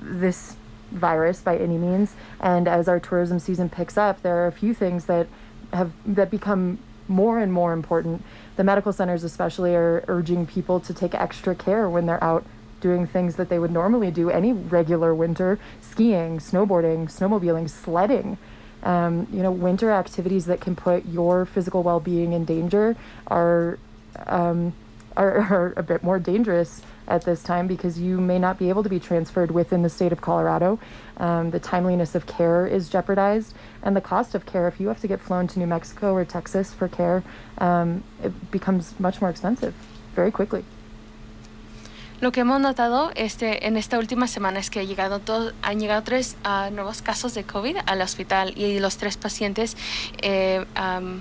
this 0.01 0.57
virus 0.91 1.41
by 1.41 1.57
any 1.57 1.79
means. 1.79 2.15
And 2.41 2.69
as 2.69 2.89
our 2.89 3.01
tourism 3.01 3.39
season 3.39 3.69
picks 3.69 3.99
up, 3.99 4.23
there 4.23 4.37
are 4.37 4.47
a 4.47 4.53
few 4.53 4.75
things 4.75 5.07
that 5.07 5.27
have 5.73 5.93
that 6.07 6.31
become 6.31 6.79
more 7.09 7.39
and 7.39 7.53
more 7.53 7.73
important. 7.73 8.25
The 8.57 8.65
medical 8.65 8.93
centers, 8.93 9.25
especially, 9.25 9.75
are 9.75 10.05
urging 10.09 10.47
people 10.47 10.81
to 10.81 10.95
take 10.95 11.15
extra 11.15 11.55
care 11.55 11.89
when 11.89 12.07
they're 12.07 12.23
out 12.23 12.45
doing 12.81 13.07
things 13.07 13.37
that 13.37 13.49
they 13.49 13.59
would 13.59 13.71
normally 13.71 14.11
do 14.11 14.31
any 14.31 14.53
regular 14.53 15.15
winter 15.15 15.59
skiing, 15.81 16.39
snowboarding, 16.39 17.07
snowmobiling, 17.11 17.69
sledding. 17.69 18.39
Um, 18.87 19.27
you 19.33 19.43
know, 19.43 19.51
winter 19.51 19.91
activities 19.91 20.47
that 20.47 20.61
can 20.61 20.77
put 20.77 21.05
your 21.07 21.45
physical 21.45 21.83
well 21.83 21.99
being 21.99 22.33
in 22.33 22.45
danger 22.45 22.97
are, 23.27 23.81
um, 24.27 24.75
are, 25.17 25.39
are 25.51 25.75
a 25.77 25.83
bit 25.83 26.05
more 26.05 26.21
dangerous 26.21 26.83
at 27.09 27.25
this 27.25 27.43
time 27.43 27.67
because 27.67 27.99
you 27.99 28.21
may 28.21 28.39
not 28.39 28.61
be 28.61 28.69
able 28.69 28.85
to 28.85 28.89
be 28.89 29.01
transferred 29.01 29.51
within 29.51 29.83
the 29.83 29.89
state 29.89 30.13
of 30.13 30.21
Colorado. 30.21 30.79
Um, 31.17 31.51
the 31.51 31.59
timeliness 31.59 32.15
of 32.15 32.27
care 32.27 32.65
is 32.65 32.89
jeopardized, 32.89 33.55
and 33.83 33.97
the 33.97 34.01
cost 34.01 34.37
of 34.37 34.47
care, 34.47 34.69
if 34.69 34.79
you 34.79 34.87
have 34.87 35.01
to 35.01 35.09
get 35.09 35.21
flown 35.21 35.49
to 35.49 35.59
New 35.59 35.67
Mexico 35.67 36.15
or 36.15 36.25
Texas 36.25 36.73
for 36.73 36.87
care, 36.87 37.25
um, 37.59 38.05
it 38.23 38.53
becomes 38.53 38.99
much 39.01 39.21
more 39.21 39.31
expensive 39.31 39.75
very 40.15 40.31
quickly. 40.31 40.65
Lo 42.21 42.33
que 42.33 42.41
hemos 42.41 42.61
notado 42.61 43.11
este, 43.15 43.67
en 43.67 43.77
esta 43.77 43.99
última 43.99 44.27
semana 44.27 44.59
es 44.59 44.71
que 44.71 44.81
han 44.81 44.87
llegado, 44.87 45.19
todo, 45.19 45.53
han 45.63 45.81
llegado 45.81 46.03
tres 46.03 46.37
uh, 46.45 46.73
nuevos 46.73 47.03
casos 47.03 47.35
de 47.35 47.45
COVID 47.45 47.77
al 47.87 48.01
hospital 48.01 48.55
y 48.57 48.79
los 48.81 48.97
tres 48.97 49.17
pacientes, 49.17 49.77
eh, 50.23 50.65
um, 50.79 51.21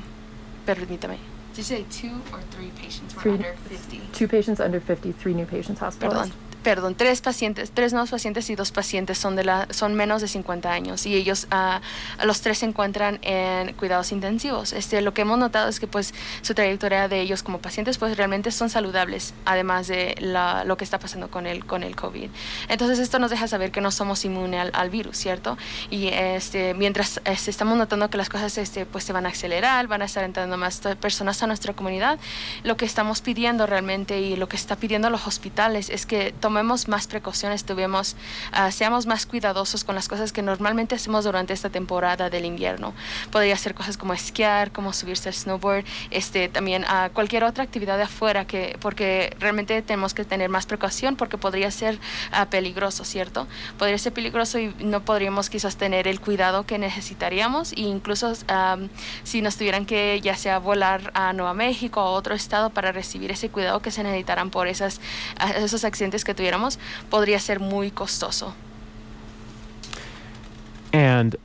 permítame, 0.65 1.17
Did 1.55 1.57
you 1.57 1.63
say 1.63 1.85
two 1.89 2.11
or 2.33 2.41
three 2.51 2.69
patients 2.71 3.15
were 3.15 3.21
Three. 3.21 3.31
under 3.33 3.55
50? 3.69 4.01
Two 4.11 4.27
patients 4.27 4.59
under 4.59 4.81
50, 4.81 5.13
three 5.13 5.33
new 5.33 5.45
patients 5.45 5.79
hospitalized. 5.81 6.33
Perdón. 6.33 6.44
Perdón, 6.65 6.95
tres 6.95 7.21
pacientes, 7.21 7.69
tres 7.71 7.93
nuevos 7.93 8.09
pacientes 8.09 8.49
y 8.49 8.55
dos 8.55 8.71
pacientes 8.71 9.19
son, 9.19 9.35
de 9.35 9.43
la, 9.43 9.67
son 9.69 9.93
menos 9.93 10.23
de 10.23 10.27
50 10.27 10.71
años 10.71 11.05
y 11.05 11.13
ellos, 11.13 11.45
a 11.51 11.79
los 12.23 12.41
tres 12.41 12.57
se 12.57 12.65
encuentran 12.65 13.19
en 13.21 13.73
cuidados 13.73 14.11
intensivos. 14.11 14.73
Este, 14.73 14.99
lo 15.01 15.13
que 15.13 15.21
hemos 15.21 15.37
notado 15.37 15.69
es 15.69 15.79
que 15.79 15.85
pues 15.85 16.15
su 16.41 16.55
trayectoria 16.55 17.07
de 17.07 17.21
ellos 17.21 17.43
como 17.43 17.59
pacientes 17.59 17.99
pues 17.99 18.17
realmente 18.17 18.49
son 18.49 18.71
saludables, 18.71 19.35
además 19.45 19.87
de 19.87 20.15
la, 20.19 20.63
lo 20.63 20.75
que 20.75 20.83
está 20.83 20.97
pasando 20.97 21.29
con 21.29 21.45
el, 21.45 21.67
con 21.67 21.83
el 21.83 21.95
COVID. 21.95 22.31
Entonces 22.67 22.97
esto 22.97 23.19
nos 23.19 23.29
deja 23.29 23.47
saber 23.47 23.69
que 23.69 23.79
no 23.79 23.91
somos 23.91 24.25
inmunes 24.25 24.71
al, 24.73 24.89
virus, 24.89 25.17
¿cierto? 25.17 25.59
Y 25.91 26.07
este, 26.07 26.73
mientras 26.73 27.21
este, 27.25 27.51
estamos 27.51 27.77
notando 27.77 28.09
que 28.09 28.17
las 28.17 28.29
cosas 28.29 28.57
este, 28.57 28.87
pues 28.87 29.03
se 29.03 29.13
van 29.13 29.27
a 29.27 29.29
acelerar, 29.29 29.85
van 29.85 30.01
a 30.01 30.05
estar 30.05 30.23
entrando 30.23 30.57
más 30.57 30.81
personas 30.99 31.43
a 31.43 31.47
nuestra 31.47 31.73
comunidad, 31.73 32.17
lo 32.63 32.75
que 32.75 32.85
estamos 32.85 33.21
pidiendo 33.21 33.67
realmente 33.67 34.19
y 34.19 34.35
lo 34.35 34.49
que 34.49 34.55
está 34.55 34.75
pidiendo 34.77 35.11
los 35.11 35.27
hospitales 35.27 35.91
es 35.91 36.07
que 36.07 36.33
tomemos 36.55 36.87
más 36.87 37.05
precauciones, 37.05 37.65
tuvimos, 37.65 38.15
uh, 38.53 38.71
seamos 38.71 39.05
más 39.05 39.25
cuidadosos 39.25 39.83
con 39.83 39.93
las 39.93 40.07
cosas 40.07 40.31
que 40.31 40.41
normalmente 40.41 40.95
hacemos 40.95 41.25
durante 41.25 41.51
esta 41.51 41.69
temporada 41.69 42.29
del 42.29 42.45
invierno. 42.45 42.93
Podría 43.29 43.57
ser 43.57 43.75
cosas 43.75 43.97
como 43.97 44.13
esquiar, 44.13 44.71
como 44.71 44.93
subirse 44.93 45.27
al 45.27 45.35
snowboard, 45.35 45.83
este, 46.11 46.47
también 46.47 46.85
uh, 46.85 47.11
cualquier 47.11 47.43
otra 47.43 47.65
actividad 47.65 47.97
de 47.97 48.03
afuera, 48.03 48.47
que, 48.47 48.77
porque 48.79 49.35
realmente 49.37 49.81
tenemos 49.81 50.13
que 50.13 50.23
tener 50.23 50.47
más 50.49 50.65
precaución 50.65 51.17
porque 51.17 51.37
podría 51.37 51.69
ser 51.71 51.95
uh, 52.31 52.45
peligroso, 52.45 53.03
¿cierto? 53.03 53.47
Podría 53.77 53.97
ser 53.97 54.13
peligroso 54.13 54.57
y 54.57 54.73
no 54.79 55.01
podríamos 55.01 55.49
quizás 55.49 55.75
tener 55.75 56.07
el 56.07 56.21
cuidado 56.21 56.65
que 56.65 56.77
necesitaríamos 56.77 57.73
e 57.73 57.81
incluso 57.81 58.31
um, 58.31 58.87
si 59.25 59.41
nos 59.41 59.57
tuvieran 59.57 59.85
que 59.85 60.21
ya 60.21 60.37
sea 60.37 60.59
volar 60.59 61.11
a 61.15 61.33
Nueva 61.33 61.53
México 61.53 62.01
o 62.01 62.07
a 62.07 62.11
otro 62.11 62.33
estado 62.33 62.69
para 62.69 62.93
recibir 62.93 63.29
ese 63.31 63.49
cuidado 63.49 63.81
que 63.81 63.91
se 63.91 64.03
necesitarán 64.03 64.51
por 64.51 64.69
esas, 64.69 65.01
esos 65.57 65.83
accidentes 65.83 66.23
que 66.23 66.33
tuviéramos, 66.45 66.77
podría 67.09 67.39
ser 67.39 67.59
muy 67.59 67.91
costoso. 67.91 68.53
And 70.93 71.35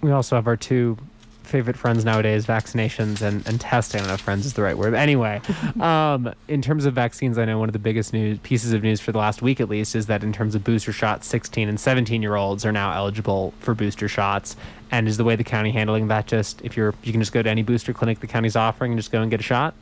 we 0.00 0.10
also 0.10 0.36
have 0.36 0.46
our 0.46 0.56
two 0.56 0.98
favorite 1.44 1.76
friends 1.76 2.04
nowadays 2.04 2.46
vaccinations 2.46 3.20
and, 3.20 3.46
and 3.46 3.60
testing. 3.60 4.00
I 4.00 4.02
don't 4.02 4.08
know 4.08 4.14
if 4.14 4.20
friends 4.20 4.46
is 4.46 4.54
the 4.54 4.62
right 4.62 4.76
word. 4.76 4.92
But 4.92 5.00
anyway, 5.00 5.40
um, 5.80 6.32
in 6.48 6.62
terms 6.62 6.84
of 6.84 6.94
vaccines, 6.94 7.36
I 7.36 7.44
know 7.44 7.58
one 7.58 7.68
of 7.68 7.72
the 7.72 7.78
biggest 7.78 8.12
news 8.12 8.38
pieces 8.42 8.72
of 8.72 8.82
news 8.82 9.00
for 9.00 9.12
the 9.12 9.18
last 9.18 9.42
week 9.42 9.60
at 9.60 9.68
least 9.68 9.94
is 9.94 10.06
that 10.06 10.22
in 10.22 10.32
terms 10.32 10.54
of 10.54 10.64
booster 10.64 10.92
shots, 10.92 11.26
16 11.26 11.68
and 11.68 11.78
17 11.78 12.22
year 12.22 12.36
olds 12.36 12.64
are 12.64 12.72
now 12.72 12.92
eligible 12.92 13.54
for 13.60 13.74
booster 13.74 14.08
shots. 14.08 14.56
And 14.90 15.08
is 15.08 15.16
the 15.16 15.24
way 15.24 15.36
the 15.36 15.44
county 15.44 15.70
handling 15.70 16.08
that 16.08 16.26
just 16.26 16.60
if 16.62 16.76
you're 16.76 16.94
you 17.02 17.12
can 17.12 17.20
just 17.20 17.32
go 17.32 17.42
to 17.42 17.48
any 17.48 17.62
booster 17.62 17.92
clinic 17.92 18.20
the 18.20 18.26
county's 18.26 18.56
offering 18.56 18.92
and 18.92 18.98
just 18.98 19.10
go 19.10 19.22
and 19.22 19.30
get 19.30 19.40
a 19.40 19.44
shot? 19.44 19.74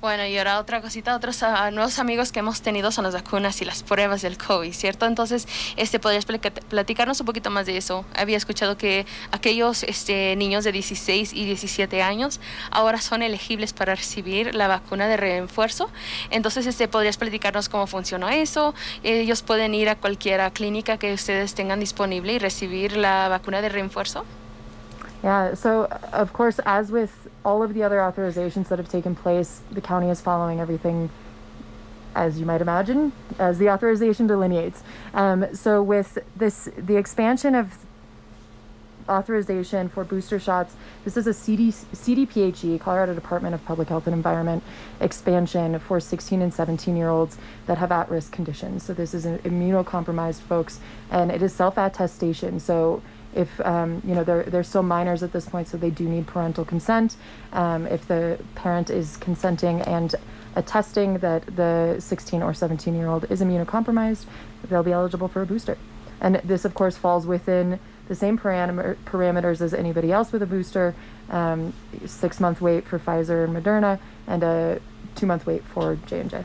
Bueno, 0.00 0.24
y 0.24 0.38
ahora 0.38 0.60
otra 0.60 0.80
cosita, 0.80 1.16
otros 1.16 1.42
uh, 1.42 1.72
nuevos 1.72 1.98
amigos 1.98 2.30
que 2.30 2.38
hemos 2.38 2.62
tenido 2.62 2.92
son 2.92 3.02
las 3.02 3.14
vacunas 3.14 3.60
y 3.62 3.64
las 3.64 3.82
pruebas 3.82 4.22
del 4.22 4.38
COVID, 4.38 4.72
¿cierto? 4.72 5.06
Entonces, 5.06 5.48
este, 5.76 5.98
¿podrías 5.98 6.24
platicarnos 6.24 7.18
un 7.18 7.26
poquito 7.26 7.50
más 7.50 7.66
de 7.66 7.76
eso? 7.76 8.04
Había 8.14 8.36
escuchado 8.36 8.78
que 8.78 9.06
aquellos 9.32 9.82
este, 9.82 10.36
niños 10.36 10.62
de 10.62 10.70
16 10.70 11.32
y 11.32 11.46
17 11.46 12.00
años 12.00 12.40
ahora 12.70 13.00
son 13.00 13.22
elegibles 13.22 13.72
para 13.72 13.96
recibir 13.96 14.54
la 14.54 14.68
vacuna 14.68 15.08
de 15.08 15.16
refuerzo. 15.16 15.90
Entonces, 16.30 16.66
este, 16.66 16.86
¿podrías 16.86 17.16
platicarnos 17.16 17.68
cómo 17.68 17.88
funciona 17.88 18.36
eso? 18.36 18.76
Ellos 19.02 19.42
pueden 19.42 19.74
ir 19.74 19.88
a 19.88 19.96
cualquier 19.96 20.48
clínica 20.52 20.98
que 20.98 21.12
ustedes 21.12 21.56
tengan 21.56 21.80
disponible 21.80 22.34
y 22.34 22.38
recibir 22.38 22.96
la 22.96 23.26
vacuna 23.28 23.60
de 23.62 23.68
refuerzo. 23.68 24.24
Yeah, 25.24 25.56
so 25.56 25.88
of 26.12 26.32
course, 26.32 26.62
as 26.64 26.92
with 26.92 27.10
all 27.48 27.62
of 27.62 27.72
the 27.72 27.82
other 27.82 27.96
authorizations 27.96 28.68
that 28.68 28.78
have 28.78 28.90
taken 28.90 29.14
place, 29.14 29.62
the 29.70 29.80
county 29.80 30.10
is 30.10 30.20
following 30.20 30.60
everything 30.60 31.08
as 32.14 32.38
you 32.38 32.44
might 32.44 32.60
imagine, 32.60 33.10
as 33.38 33.56
the 33.56 33.70
authorization 33.70 34.26
delineates. 34.26 34.82
Um, 35.14 35.46
so 35.54 35.82
with 35.82 36.18
this, 36.36 36.68
the 36.76 36.96
expansion 36.96 37.54
of 37.54 37.86
authorization 39.08 39.88
for 39.88 40.04
booster 40.04 40.38
shots, 40.38 40.74
this 41.06 41.16
is 41.16 41.26
a 41.26 41.32
CD, 41.32 41.72
CDPHE, 41.72 42.78
Colorado 42.80 43.14
Department 43.14 43.54
of 43.54 43.64
Public 43.64 43.88
Health 43.88 44.06
and 44.06 44.14
Environment, 44.14 44.62
expansion 45.00 45.78
for 45.78 46.00
16 46.00 46.42
and 46.42 46.52
17 46.52 46.98
year 46.98 47.08
olds 47.08 47.38
that 47.64 47.78
have 47.78 47.90
at 47.90 48.10
risk 48.10 48.30
conditions. 48.30 48.82
So 48.82 48.92
this 48.92 49.14
is 49.14 49.24
immunocompromised 49.24 50.40
folks, 50.40 50.80
and 51.10 51.30
it 51.30 51.40
is 51.40 51.54
self 51.54 51.78
attestation. 51.78 52.60
So 52.60 53.00
if 53.34 53.60
um, 53.60 54.02
you 54.04 54.14
know 54.14 54.24
they're 54.24 54.44
they're 54.44 54.64
still 54.64 54.82
minors 54.82 55.22
at 55.22 55.32
this 55.32 55.46
point, 55.46 55.68
so 55.68 55.76
they 55.76 55.90
do 55.90 56.08
need 56.08 56.26
parental 56.26 56.64
consent. 56.64 57.16
Um, 57.52 57.86
if 57.86 58.06
the 58.08 58.38
parent 58.54 58.90
is 58.90 59.16
consenting 59.16 59.80
and 59.82 60.14
attesting 60.56 61.18
that 61.18 61.44
the 61.56 61.96
16 62.00 62.42
or 62.42 62.52
17 62.52 62.94
year 62.94 63.08
old 63.08 63.30
is 63.30 63.40
immunocompromised, 63.40 64.24
they'll 64.68 64.82
be 64.82 64.92
eligible 64.92 65.28
for 65.28 65.42
a 65.42 65.46
booster. 65.46 65.78
And 66.20 66.36
this, 66.36 66.64
of 66.64 66.74
course, 66.74 66.96
falls 66.96 67.26
within 67.26 67.78
the 68.08 68.14
same 68.14 68.38
param- 68.38 68.96
parameters 69.04 69.60
as 69.60 69.72
anybody 69.72 70.10
else 70.10 70.32
with 70.32 70.42
a 70.42 70.46
booster. 70.46 70.94
Um, 71.30 71.74
six 72.06 72.40
month 72.40 72.60
wait 72.60 72.86
for 72.86 72.98
Pfizer 72.98 73.44
and 73.44 73.54
Moderna, 73.54 74.00
and 74.26 74.42
a 74.42 74.80
two 75.14 75.26
month 75.26 75.46
wait 75.46 75.62
for 75.62 75.96
J 76.06 76.20
and 76.20 76.30
J. 76.30 76.44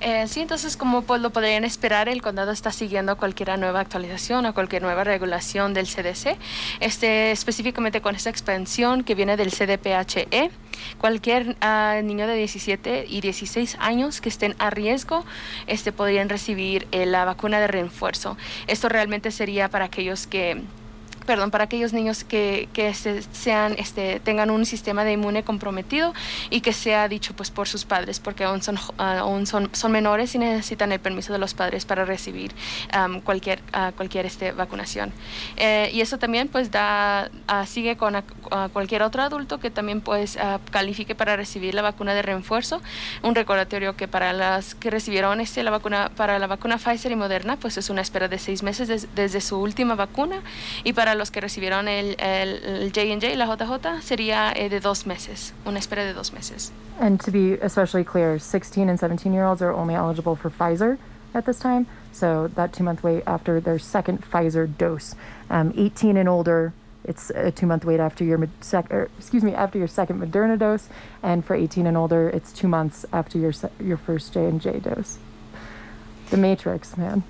Eh, 0.00 0.26
sí, 0.28 0.40
entonces 0.40 0.76
como 0.76 1.02
pues 1.02 1.22
lo 1.22 1.30
podrían 1.30 1.64
esperar, 1.64 2.08
el 2.08 2.20
condado 2.20 2.52
está 2.52 2.70
siguiendo 2.70 3.16
cualquier 3.16 3.58
nueva 3.58 3.80
actualización 3.80 4.44
o 4.44 4.52
cualquier 4.52 4.82
nueva 4.82 5.04
regulación 5.04 5.72
del 5.72 5.86
CDC, 5.86 6.36
este, 6.80 7.30
específicamente 7.30 8.02
con 8.02 8.14
esta 8.14 8.28
expansión 8.28 9.04
que 9.04 9.14
viene 9.14 9.36
del 9.36 9.50
CDPHE. 9.50 10.50
Cualquier 10.98 11.56
uh, 11.62 12.02
niño 12.02 12.26
de 12.26 12.36
17 12.36 13.06
y 13.08 13.22
16 13.22 13.76
años 13.80 14.20
que 14.20 14.28
estén 14.28 14.54
a 14.58 14.68
riesgo 14.68 15.24
este, 15.66 15.92
podrían 15.92 16.28
recibir 16.28 16.86
eh, 16.92 17.06
la 17.06 17.24
vacuna 17.24 17.58
de 17.58 17.66
refuerzo. 17.66 18.36
Esto 18.66 18.90
realmente 18.90 19.30
sería 19.30 19.70
para 19.70 19.86
aquellos 19.86 20.26
que 20.26 20.62
perdón, 21.26 21.50
para 21.50 21.64
aquellos 21.64 21.92
niños 21.92 22.24
que, 22.24 22.68
que 22.72 22.94
sean, 22.94 23.74
este, 23.78 24.20
tengan 24.20 24.50
un 24.50 24.64
sistema 24.64 25.04
de 25.04 25.12
inmune 25.12 25.42
comprometido 25.42 26.14
y 26.50 26.60
que 26.60 26.72
sea 26.72 27.08
dicho 27.08 27.34
pues 27.34 27.50
por 27.50 27.68
sus 27.68 27.84
padres, 27.84 28.20
porque 28.20 28.44
aún 28.44 28.62
son, 28.62 28.78
aún 28.98 29.46
son, 29.46 29.68
son 29.72 29.92
menores 29.92 30.34
y 30.34 30.38
necesitan 30.38 30.92
el 30.92 31.00
permiso 31.00 31.32
de 31.32 31.38
los 31.38 31.54
padres 31.54 31.84
para 31.84 32.04
recibir 32.04 32.52
cualquier, 33.24 33.60
uh, 33.74 33.92
cualquier 33.92 34.26
este, 34.26 34.52
vacunación. 34.52 35.12
Eh, 35.56 35.90
y 35.92 36.00
eso 36.00 36.18
también 36.18 36.48
pues 36.48 36.70
da, 36.70 37.30
uh, 37.50 37.66
sigue 37.66 37.96
con 37.96 38.22
cualquier 38.72 39.02
otro 39.02 39.22
adulto 39.22 39.58
que 39.58 39.70
también 39.70 40.00
pues 40.00 40.38
califique 40.70 41.14
para 41.14 41.36
recibir 41.36 41.74
la 41.74 41.82
vacuna 41.82 42.14
de 42.14 42.22
refuerzo. 42.22 42.80
Un 43.22 43.34
recordatorio 43.34 43.96
que 43.96 44.06
para 44.06 44.32
las 44.32 44.74
que 44.74 44.90
recibieron 44.90 45.40
este, 45.40 45.62
la 45.64 45.70
vacuna, 45.72 46.10
para 46.16 46.38
la 46.38 46.46
vacuna 46.46 46.78
Pfizer 46.78 47.10
y 47.10 47.16
Moderna 47.16 47.56
pues 47.56 47.76
es 47.76 47.90
una 47.90 48.02
espera 48.02 48.28
de 48.28 48.38
seis 48.38 48.62
meses 48.62 49.08
desde 49.14 49.40
su 49.40 49.58
última 49.58 49.96
vacuna 49.96 50.42
y 50.84 50.92
para 50.92 51.15
los 51.16 51.30
que 51.30 51.40
recibieron 51.40 51.88
el, 51.88 52.16
el, 52.18 52.62
el 52.64 52.92
J&J, 52.92 53.36
la 53.36 53.46
JJ, 53.46 54.02
sería 54.02 54.52
eh, 54.54 54.68
de 54.68 54.80
dos 54.80 55.06
meses, 55.06 55.52
una 55.64 55.78
espera 55.78 56.04
de 56.04 56.12
dos 56.12 56.32
meses. 56.32 56.72
And 57.00 57.20
to 57.20 57.30
be 57.30 57.54
especially 57.62 58.04
clear, 58.04 58.38
16 58.38 58.88
and 58.88 58.98
17 58.98 59.32
year 59.32 59.44
olds 59.44 59.62
are 59.62 59.72
only 59.72 59.94
eligible 59.94 60.36
for 60.36 60.50
Pfizer 60.50 60.98
at 61.34 61.44
this 61.44 61.58
time. 61.58 61.86
So 62.12 62.48
that 62.54 62.72
two 62.72 62.82
month 62.84 63.02
wait 63.02 63.22
after 63.26 63.60
their 63.60 63.78
second 63.78 64.22
Pfizer 64.22 64.66
dose. 64.66 65.14
Um, 65.50 65.72
18 65.76 66.16
and 66.16 66.28
older, 66.28 66.72
it's 67.04 67.30
a 67.30 67.50
two 67.50 67.66
month 67.66 67.84
wait 67.84 68.00
after 68.00 68.24
your 68.24 68.48
sec, 68.60 68.90
or, 68.90 69.10
excuse 69.18 69.44
me 69.44 69.52
after 69.54 69.78
your 69.78 69.88
second 69.88 70.20
Moderna 70.20 70.58
dose, 70.58 70.88
and 71.22 71.44
for 71.44 71.54
18 71.54 71.86
and 71.86 71.96
older, 71.96 72.30
it's 72.30 72.52
two 72.52 72.68
months 72.68 73.04
after 73.12 73.38
your 73.38 73.52
your 73.78 73.98
first 73.98 74.32
J 74.32 74.46
and 74.46 74.60
J 74.60 74.80
dose. 74.80 75.18
The 76.30 76.36
Matrix, 76.36 76.96
man. 76.98 77.22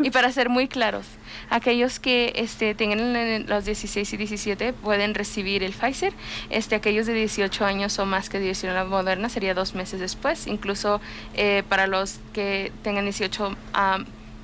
y 0.00 0.10
para 0.10 0.32
ser 0.32 0.48
muy 0.48 0.66
claros, 0.66 1.06
aquellos 1.50 2.00
que 2.00 2.32
este, 2.36 2.74
tengan 2.74 3.46
los 3.46 3.64
16 3.64 4.12
y 4.12 4.16
17 4.16 4.72
pueden 4.72 5.14
recibir 5.14 5.62
el 5.62 5.72
Pfizer. 5.72 6.12
Este, 6.50 6.74
aquellos 6.74 7.06
de 7.06 7.14
18 7.14 7.64
años 7.64 7.98
o 7.98 8.06
más 8.06 8.28
que 8.28 8.38
recibieron 8.38 8.82
la 8.82 8.84
Moderna 8.88 9.28
sería 9.28 9.54
dos 9.54 9.74
meses 9.74 10.00
después. 10.00 10.46
Incluso 10.46 11.00
eh, 11.34 11.62
para 11.68 11.86
los 11.86 12.18
que 12.32 12.72
tengan 12.82 13.04
18, 13.04 13.56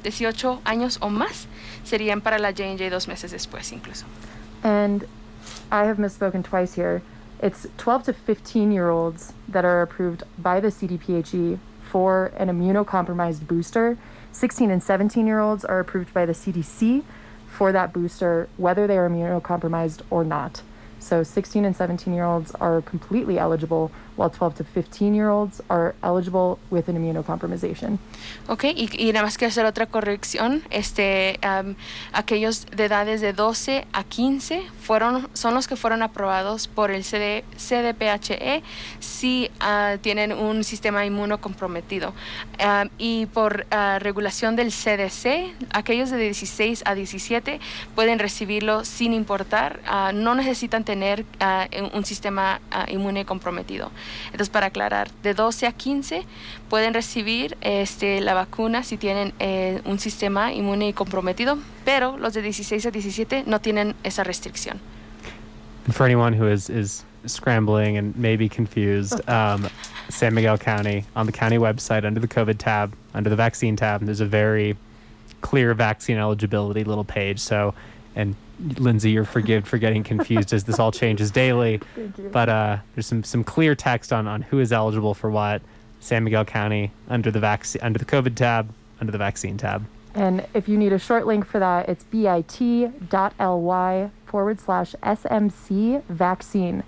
18 0.04 0.60
años 0.64 0.98
o 1.00 1.10
más 1.10 1.46
serían 1.84 2.20
para 2.20 2.38
la 2.38 2.50
J&J 2.50 2.90
dos 2.90 3.08
meses 3.08 3.32
después 3.32 3.72
incluso. 3.72 4.06
And 4.62 5.04
I 5.72 5.84
have 5.84 5.98
misspoken 5.98 6.42
twice 6.42 6.74
here. 6.74 7.02
It's 7.42 7.66
12 7.78 8.04
to 8.04 8.12
15 8.12 8.70
year 8.70 8.90
olds 8.90 9.32
that 9.48 9.64
are 9.64 9.82
approved 9.82 10.24
by 10.38 10.60
the 10.60 10.68
CDPHE 10.68 11.58
for 11.90 12.26
an 12.36 12.48
immunocompromised 12.48 13.46
booster. 13.46 13.98
16 14.32 14.70
and 14.70 14.82
17 14.82 15.26
year 15.26 15.40
olds 15.40 15.64
are 15.64 15.80
approved 15.80 16.14
by 16.14 16.24
the 16.24 16.32
CDC 16.32 17.02
for 17.48 17.72
that 17.72 17.92
booster, 17.92 18.48
whether 18.56 18.86
they 18.86 18.96
are 18.96 19.08
immunocompromised 19.08 20.02
or 20.08 20.24
not. 20.24 20.62
So 21.00 21.24
16 21.24 21.64
and 21.64 21.74
17 21.74 22.14
year 22.14 22.24
olds 22.24 22.52
are 22.60 22.82
completely 22.82 23.38
eligible, 23.38 23.90
while 24.16 24.28
12 24.28 24.56
to 24.56 24.64
15 24.64 25.14
year 25.14 25.30
olds 25.30 25.62
are 25.70 25.94
eligible 26.02 26.58
with 26.70 26.88
an 26.88 26.96
immunocompromisation. 26.96 27.98
Ok, 28.48 28.64
y, 28.64 29.12
nada 29.12 29.24
más 29.24 29.38
quiero 29.38 29.48
hacer 29.48 29.64
otra 29.64 29.86
corrección. 29.86 30.62
Este, 30.70 31.38
am, 31.42 31.76
aquellos 32.12 32.66
de 32.66 32.84
edades 32.84 33.22
de 33.22 33.32
12 33.32 33.86
a 33.92 34.04
15 34.04 34.62
fueron, 34.80 35.28
son 35.32 35.54
los 35.54 35.66
que 35.66 35.76
fueron 35.76 36.02
aprobados 36.02 36.68
por 36.68 36.90
el 36.90 37.02
CD, 37.02 37.44
CDPHE 37.56 38.62
si 38.98 39.50
ah, 39.60 39.96
tienen 40.02 40.32
un 40.32 40.64
sistema 40.64 41.06
inmuno 41.06 41.40
comprometido. 41.40 42.12
Am, 42.58 42.90
y 42.98 43.24
por 43.26 43.66
ah, 43.70 43.98
regulación 44.00 44.54
del 44.54 44.70
CDC, 44.70 45.54
aquellos 45.72 46.10
de 46.10 46.18
16 46.18 46.82
a 46.84 46.94
17 46.94 47.58
pueden 47.94 48.18
recibirlo 48.18 48.84
sin 48.84 49.14
importar. 49.14 49.80
ah, 49.86 50.12
no 50.12 50.34
necesitan 50.34 50.84
tener 50.90 51.24
ah, 51.38 51.68
un 51.94 52.04
sistema 52.04 52.60
ah, 52.72 52.84
inmune 52.90 53.24
comprometido. 53.24 53.92
Entonces, 54.32 54.48
para 54.48 54.66
aclarar, 54.66 55.08
de 55.22 55.34
12 55.34 55.68
a 55.68 55.72
15 55.72 56.24
pueden 56.68 56.94
recibir 56.94 57.56
este, 57.60 58.20
la 58.20 58.34
vacuna 58.34 58.82
si 58.82 58.96
tienen 58.96 59.32
eh, 59.38 59.80
un 59.84 60.00
sistema 60.00 60.52
inmune 60.52 60.92
comprometido, 60.92 61.58
pero 61.84 62.18
los 62.18 62.34
de 62.34 62.42
16 62.42 62.86
a 62.86 62.90
17 62.90 63.44
no 63.46 63.60
tienen 63.60 63.94
esa 64.02 64.24
restricción. 64.24 64.80
For 65.92 66.04
anyone 66.04 66.36
who 66.36 66.48
is, 66.48 66.68
is 66.68 67.04
scrambling 67.24 67.96
and 67.96 68.16
maybe 68.16 68.48
confused, 68.48 69.20
um, 69.28 69.68
San 70.08 70.34
Miguel 70.34 70.58
County, 70.58 71.04
on 71.14 71.26
the 71.26 71.32
county 71.32 71.56
website, 71.56 72.04
under 72.04 72.18
the 72.18 72.26
COVID 72.26 72.58
tab, 72.58 72.94
under 73.14 73.30
the 73.30 73.36
vaccine 73.36 73.76
tab, 73.76 74.04
there's 74.04 74.20
a 74.20 74.26
very 74.26 74.76
clear 75.40 75.72
vaccine 75.72 76.18
eligibility 76.18 76.82
little 76.82 77.04
page. 77.04 77.38
So, 77.38 77.74
and 78.16 78.34
Lindsay, 78.78 79.10
you're 79.10 79.24
forgiven 79.24 79.64
for 79.64 79.78
getting 79.78 80.02
confused 80.02 80.52
as 80.52 80.64
this 80.64 80.78
all 80.78 80.92
changes 80.92 81.30
daily. 81.42 81.80
But 82.32 82.48
uh, 82.48 82.78
there's 82.94 83.06
some, 83.06 83.24
some 83.24 83.44
clear 83.44 83.74
text 83.74 84.12
on, 84.12 84.26
on 84.26 84.42
who 84.42 84.58
is 84.58 84.72
eligible 84.72 85.14
for 85.14 85.30
what. 85.30 85.62
San 86.00 86.24
Miguel 86.24 86.44
County 86.46 86.90
under 87.08 87.30
the 87.30 87.40
vaccine 87.40 87.82
under 87.82 87.98
the 87.98 88.06
COVID 88.06 88.34
tab, 88.34 88.72
under 89.00 89.12
the 89.12 89.18
vaccine 89.18 89.56
tab. 89.58 89.84
And 90.14 90.46
if 90.54 90.68
you 90.68 90.76
need 90.76 90.92
a 90.92 90.98
short 90.98 91.26
link 91.26 91.46
for 91.46 91.60
that, 91.60 91.88
it's 91.88 92.02
bit.ly 92.04 92.90
forward 94.26 94.60
slash 94.60 94.94
SMC 95.02 96.02
vaccine. 96.04 96.82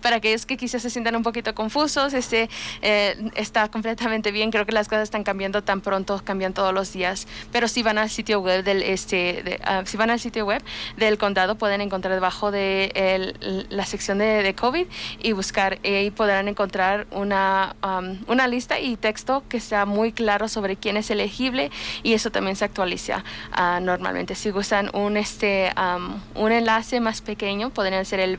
Para 0.00 0.16
aquellos 0.16 0.46
que 0.46 0.56
quizás 0.56 0.82
se 0.82 0.90
sientan 0.90 1.16
un 1.16 1.22
poquito 1.22 1.54
confusos, 1.54 2.14
este, 2.14 2.48
eh, 2.82 3.16
está 3.34 3.68
completamente 3.68 4.30
bien. 4.32 4.50
Creo 4.50 4.66
que 4.66 4.72
las 4.72 4.88
cosas 4.88 5.04
están 5.04 5.24
cambiando 5.24 5.62
tan 5.62 5.80
pronto, 5.80 6.20
cambian 6.24 6.52
todos 6.52 6.72
los 6.74 6.92
días. 6.92 7.26
Pero 7.52 7.68
si 7.68 7.82
van 7.82 7.98
al 7.98 8.10
sitio 8.10 8.40
web 8.40 8.64
del, 8.64 8.82
este, 8.82 9.42
de- 9.42 9.60
ah, 9.64 9.82
si 9.84 9.96
van 9.96 10.10
al 10.10 10.20
sitio 10.20 10.46
web 10.46 10.62
del 10.96 11.18
condado, 11.18 11.56
pueden 11.56 11.80
encontrar 11.80 12.14
debajo 12.14 12.50
de 12.50 12.92
el- 12.94 13.66
la 13.70 13.86
sección 13.86 14.18
de, 14.18 14.42
de 14.42 14.54
COVID 14.54 14.86
y 15.20 15.32
buscar 15.32 15.78
eh, 15.82 16.04
y 16.04 16.10
podrán 16.10 16.48
encontrar 16.48 17.06
una, 17.10 17.74
um, 17.82 18.18
una 18.26 18.46
lista 18.48 18.78
y 18.80 18.96
texto 18.96 19.42
que 19.48 19.60
sea 19.60 19.84
muy 19.86 20.12
claro 20.12 20.48
sobre 20.48 20.76
quién 20.76 20.96
es 20.96 21.10
elegible 21.10 21.70
y 22.02 22.14
eso 22.14 22.30
también 22.30 22.56
se 22.56 22.64
actualiza 22.64 23.24
ah, 23.52 23.80
normalmente. 23.82 24.34
Si 24.34 24.50
gustan 24.50 24.90
un, 24.94 25.16
este, 25.16 25.70
um, 25.76 26.20
un 26.34 26.52
enlace 26.52 27.00
más 27.00 27.20
pequeño, 27.20 27.70
podrían 27.70 28.04
ser 28.04 28.20
el 28.20 28.36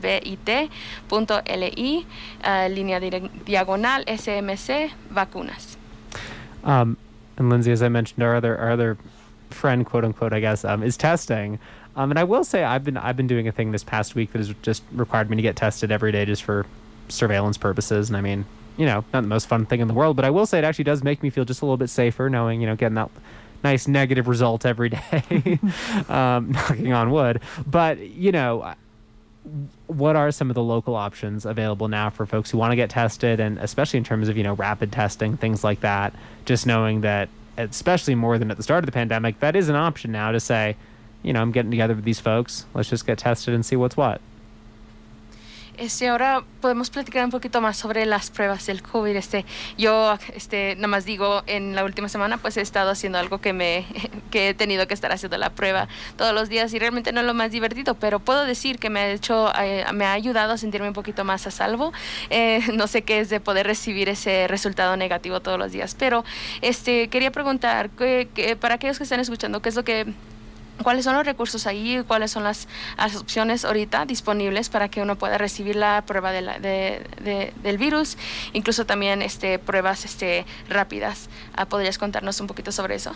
bit.ly, 1.60 2.04
ah, 2.44 2.68
línea 2.68 3.00
dire- 3.00 3.30
diagonal 3.44 4.04
SMC, 4.04 4.90
vacunas. 5.12 5.76
Um, 6.64 6.96
and 7.36 7.50
Lindsay, 7.50 7.72
as 7.72 7.82
I 7.82 7.88
mentioned, 7.88 8.22
our 8.22 8.36
other 8.36 8.56
our 8.58 8.70
other 8.70 8.96
friend, 9.50 9.84
quote 9.84 10.04
unquote, 10.04 10.32
I 10.32 10.40
guess, 10.40 10.64
um, 10.64 10.82
is 10.82 10.96
testing. 10.96 11.58
Um, 11.94 12.10
and 12.10 12.18
I 12.18 12.24
will 12.24 12.44
say 12.44 12.64
I've 12.64 12.84
been 12.84 12.96
I've 12.96 13.16
been 13.16 13.26
doing 13.26 13.48
a 13.48 13.52
thing 13.52 13.72
this 13.72 13.84
past 13.84 14.14
week 14.14 14.32
that 14.32 14.38
has 14.38 14.54
just 14.62 14.82
required 14.92 15.28
me 15.30 15.36
to 15.36 15.42
get 15.42 15.56
tested 15.56 15.90
every 15.90 16.12
day 16.12 16.24
just 16.24 16.42
for 16.42 16.66
surveillance 17.08 17.58
purposes. 17.58 18.08
And 18.08 18.16
I 18.16 18.20
mean, 18.20 18.46
you 18.76 18.86
know, 18.86 19.04
not 19.12 19.22
the 19.22 19.28
most 19.28 19.46
fun 19.46 19.66
thing 19.66 19.80
in 19.80 19.88
the 19.88 19.94
world, 19.94 20.16
but 20.16 20.24
I 20.24 20.30
will 20.30 20.46
say 20.46 20.58
it 20.58 20.64
actually 20.64 20.84
does 20.84 21.02
make 21.02 21.22
me 21.22 21.30
feel 21.30 21.44
just 21.44 21.60
a 21.60 21.64
little 21.66 21.76
bit 21.76 21.90
safer 21.90 22.30
knowing, 22.30 22.60
you 22.60 22.66
know, 22.66 22.76
getting 22.76 22.94
that 22.94 23.10
nice 23.62 23.86
negative 23.86 24.26
result 24.26 24.64
every 24.64 24.88
day. 24.88 25.58
um, 26.08 26.52
knocking 26.52 26.92
on 26.92 27.10
wood. 27.10 27.40
But 27.66 27.98
you 27.98 28.32
know, 28.32 28.74
what 29.86 30.14
are 30.16 30.30
some 30.30 30.50
of 30.50 30.54
the 30.54 30.62
local 30.62 30.94
options 30.94 31.44
available 31.44 31.88
now 31.88 32.10
for 32.10 32.26
folks 32.26 32.50
who 32.50 32.58
want 32.58 32.70
to 32.72 32.76
get 32.76 32.90
tested 32.90 33.40
and 33.40 33.58
especially 33.58 33.98
in 33.98 34.04
terms 34.04 34.28
of 34.28 34.36
you 34.36 34.42
know 34.42 34.54
rapid 34.54 34.92
testing 34.92 35.36
things 35.36 35.64
like 35.64 35.80
that? 35.80 36.14
Just 36.44 36.66
knowing 36.66 37.00
that 37.02 37.28
especially 37.58 38.14
more 38.14 38.38
than 38.38 38.50
at 38.50 38.56
the 38.56 38.62
start 38.62 38.78
of 38.78 38.86
the 38.86 38.92
pandemic 38.92 39.38
that 39.40 39.54
is 39.54 39.68
an 39.68 39.76
option 39.76 40.10
now 40.10 40.32
to 40.32 40.40
say 40.40 40.74
you 41.22 41.34
know 41.34 41.42
i'm 41.42 41.52
getting 41.52 41.70
together 41.70 41.94
with 41.94 42.04
these 42.04 42.20
folks. 42.20 42.66
Let's 42.74 42.88
just 42.88 43.06
get 43.06 43.18
tested 43.18 43.52
and 43.52 43.64
see 43.64 43.76
what's 43.76 43.96
what 43.96 44.20
Este, 45.82 46.06
ahora 46.06 46.44
podemos 46.60 46.90
platicar 46.90 47.24
un 47.24 47.32
poquito 47.32 47.60
más 47.60 47.76
sobre 47.76 48.06
las 48.06 48.30
pruebas 48.30 48.66
del 48.66 48.82
COVID. 48.82 49.16
Este, 49.16 49.44
yo, 49.76 50.16
este, 50.32 50.76
nada 50.76 50.86
más 50.86 51.04
digo, 51.04 51.42
en 51.48 51.74
la 51.74 51.82
última 51.82 52.08
semana, 52.08 52.36
pues 52.38 52.56
he 52.56 52.60
estado 52.60 52.90
haciendo 52.90 53.18
algo 53.18 53.38
que 53.38 53.52
me, 53.52 53.84
que 54.30 54.50
he 54.50 54.54
tenido 54.54 54.86
que 54.86 54.94
estar 54.94 55.10
haciendo 55.10 55.38
la 55.38 55.50
prueba 55.50 55.88
todos 56.16 56.32
los 56.32 56.48
días 56.48 56.72
y 56.72 56.78
realmente 56.78 57.10
no 57.10 57.18
es 57.18 57.26
lo 57.26 57.34
más 57.34 57.50
divertido, 57.50 57.94
pero 57.94 58.20
puedo 58.20 58.46
decir 58.46 58.78
que 58.78 58.90
me 58.90 59.00
ha 59.00 59.10
hecho, 59.10 59.52
eh, 59.60 59.84
me 59.92 60.04
ha 60.04 60.12
ayudado 60.12 60.52
a 60.52 60.56
sentirme 60.56 60.86
un 60.86 60.94
poquito 60.94 61.24
más 61.24 61.48
a 61.48 61.50
salvo. 61.50 61.92
Eh, 62.30 62.60
no 62.74 62.86
sé 62.86 63.02
qué 63.02 63.18
es 63.18 63.28
de 63.28 63.40
poder 63.40 63.66
recibir 63.66 64.08
ese 64.08 64.46
resultado 64.46 64.96
negativo 64.96 65.40
todos 65.40 65.58
los 65.58 65.72
días, 65.72 65.96
pero 65.98 66.24
este, 66.60 67.08
quería 67.08 67.32
preguntar, 67.32 67.90
que, 67.90 68.28
que 68.32 68.54
para 68.54 68.76
aquellos 68.76 68.98
que 68.98 69.02
están 69.02 69.18
escuchando, 69.18 69.60
¿qué 69.60 69.70
es 69.70 69.74
lo 69.74 69.82
que 69.82 70.14
cuáles 70.82 71.04
son 71.04 71.14
los 71.14 71.26
recursos 71.26 71.66
ahí, 71.66 72.02
cuáles 72.06 72.30
son 72.30 72.44
las, 72.44 72.68
las 72.96 73.16
opciones 73.16 73.64
ahorita 73.64 74.06
disponibles 74.06 74.68
para 74.68 74.88
que 74.88 75.02
uno 75.02 75.16
pueda 75.16 75.38
recibir 75.38 75.76
la 75.76 76.02
prueba 76.06 76.32
de 76.32 76.42
la- 76.42 76.58
de- 76.58 77.04
de- 77.22 77.52
del 77.62 77.78
virus, 77.78 78.16
incluso 78.52 78.86
también 78.86 79.22
este, 79.22 79.58
pruebas 79.58 80.04
este, 80.04 80.46
rápidas. 80.68 81.28
Ah, 81.54 81.66
¿Podrías 81.66 81.98
contarnos 81.98 82.40
un 82.40 82.46
poquito 82.46 82.72
sobre 82.72 82.94
eso? 82.94 83.12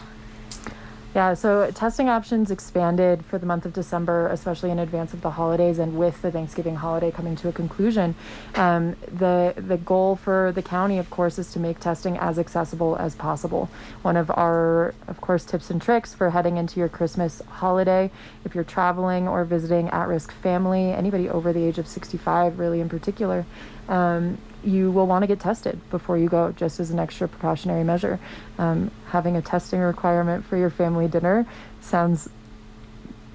Yeah, 1.16 1.32
so 1.32 1.70
testing 1.70 2.10
options 2.10 2.50
expanded 2.50 3.24
for 3.24 3.38
the 3.38 3.46
month 3.46 3.64
of 3.64 3.72
December, 3.72 4.28
especially 4.28 4.70
in 4.70 4.78
advance 4.78 5.14
of 5.14 5.22
the 5.22 5.30
holidays 5.30 5.78
and 5.78 5.96
with 5.96 6.20
the 6.20 6.30
Thanksgiving 6.30 6.74
holiday 6.74 7.10
coming 7.10 7.36
to 7.36 7.48
a 7.48 7.52
conclusion. 7.52 8.14
Um, 8.54 8.96
the 9.10 9.54
the 9.56 9.78
goal 9.78 10.16
for 10.16 10.52
the 10.52 10.60
county, 10.60 10.98
of 10.98 11.08
course, 11.08 11.38
is 11.38 11.50
to 11.54 11.58
make 11.58 11.80
testing 11.80 12.18
as 12.18 12.38
accessible 12.38 12.96
as 12.96 13.14
possible. 13.14 13.70
One 14.02 14.18
of 14.18 14.30
our, 14.30 14.94
of 15.08 15.22
course, 15.22 15.46
tips 15.46 15.70
and 15.70 15.80
tricks 15.80 16.12
for 16.12 16.28
heading 16.28 16.58
into 16.58 16.80
your 16.80 16.90
Christmas 16.90 17.40
holiday, 17.48 18.10
if 18.44 18.54
you're 18.54 18.62
traveling 18.62 19.26
or 19.26 19.46
visiting 19.46 19.88
at-risk 19.88 20.32
family, 20.32 20.92
anybody 20.92 21.30
over 21.30 21.50
the 21.50 21.64
age 21.64 21.78
of 21.78 21.88
65, 21.88 22.58
really 22.58 22.82
in 22.82 22.90
particular, 22.90 23.46
um, 23.88 24.36
you 24.64 24.90
will 24.90 25.06
want 25.06 25.22
to 25.22 25.26
get 25.26 25.40
tested 25.40 25.78
before 25.90 26.18
you 26.18 26.28
go, 26.28 26.52
just 26.56 26.80
as 26.80 26.90
an 26.90 26.98
extra 26.98 27.28
precautionary 27.28 27.84
measure. 27.84 28.18
Um, 28.58 28.90
having 29.10 29.36
a 29.36 29.42
testing 29.42 29.80
requirement 29.80 30.44
for 30.44 30.56
your 30.56 30.70
family 30.70 31.08
dinner 31.08 31.46
sounds 31.80 32.28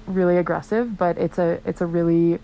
really 0.06 0.36
aggressive, 0.36 0.98
but 0.98 1.16
it's 1.16 1.38
a 1.38 1.60
it's 1.64 1.80
a 1.80 1.86
really 1.86 2.38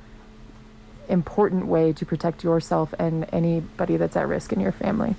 important 1.09 1.67
way 1.67 1.93
to 1.93 2.05
protect 2.07 2.45
yourself 2.45 2.95
and 2.99 3.27
anybody 3.33 3.97
that's 3.97 4.17
at 4.17 4.29
risk 4.29 4.53
in 4.53 4.61
your 4.61 4.73
family. 4.73 5.15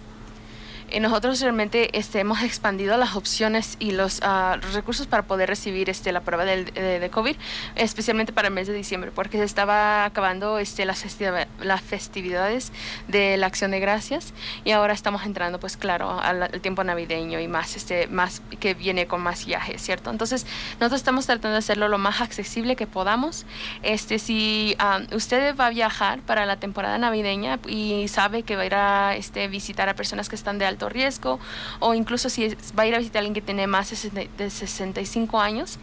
Y 0.92 1.00
nosotros 1.00 1.40
realmente 1.42 1.96
este, 1.96 2.20
hemos 2.20 2.42
expandido 2.42 2.98
las 2.98 3.16
opciones 3.16 3.76
y 3.80 3.92
los 3.92 4.22
ah, 4.24 4.58
recursos 4.74 5.06
para 5.06 5.22
poder 5.22 5.48
recibir 5.48 5.88
este, 5.88 6.12
la 6.12 6.22
prueba 6.22 6.46
del, 6.46 6.66
de, 6.66 7.00
de 7.00 7.10
COVID, 7.12 7.36
especialmente 7.76 8.34
para 8.34 8.48
el 8.48 8.56
mes 8.56 8.66
de 8.68 8.74
diciembre, 8.74 9.12
porque 9.14 9.38
se 9.38 9.44
estaba 9.44 10.04
acabando 10.06 10.58
este, 10.58 10.86
las, 10.86 11.04
festiva- 11.04 11.46
las 11.62 11.82
festividades 11.82 12.72
de 13.08 13.38
la 13.38 13.48
Acción 13.48 13.72
de 13.72 13.80
Gracias 13.80 14.34
y 14.64 14.72
ahora 14.72 14.94
estamos 14.94 15.26
entrando, 15.26 15.60
pues 15.60 15.78
claro, 15.78 16.20
al, 16.20 16.50
tiempo 16.62 16.84
navideño 16.84 17.40
y 17.40 17.48
más, 17.48 17.76
este, 17.76 18.08
más 18.08 18.42
que 18.60 18.74
viene 18.74 19.08
con 19.08 19.22
más 19.22 19.46
viajes, 19.46 19.82
¿cierto? 19.82 20.10
Entonces, 20.10 20.46
nosotros 20.80 21.00
estamos 21.02 21.26
tratando 21.26 21.54
de 21.54 21.60
hacerlo 21.60 21.88
lo 21.88 21.98
más 21.98 22.22
accesible 22.22 22.76
que 22.76 22.88
podamos. 22.88 23.46
Este, 23.84 24.20
si 24.20 24.76
ah, 24.80 25.02
usted 25.12 25.56
va 25.56 25.68
a 25.68 25.70
viajar 25.70 26.22
para 26.22 26.46
la 26.46 26.58
temporada 26.58 26.98
navideña 26.98 27.60
y 27.68 28.08
sabe 28.08 28.44
que 28.44 28.56
va 28.56 28.64
a 28.64 28.66
ir 28.66 28.76
a 28.76 29.16
este, 29.16 29.48
visitar 29.48 29.90
a 29.90 29.96
personas 29.96 30.30
que 30.30 30.36
están 30.36 30.58
de 30.58 30.66
alto 30.66 30.90
riesgo 30.90 31.40
o 31.80 31.94
incluso 31.94 32.30
si 32.30 32.56
va 32.78 32.84
a 32.84 32.88
ir 32.88 32.96
a 32.96 33.00
visitar 33.00 33.18
a 33.18 33.20
alguien 33.20 33.34
que 33.34 33.42
tiene 33.42 33.68
más 33.68 33.90
de 33.90 33.96
60 33.96 34.20
de 34.38 34.50
65 34.50 35.40
años, 35.40 35.78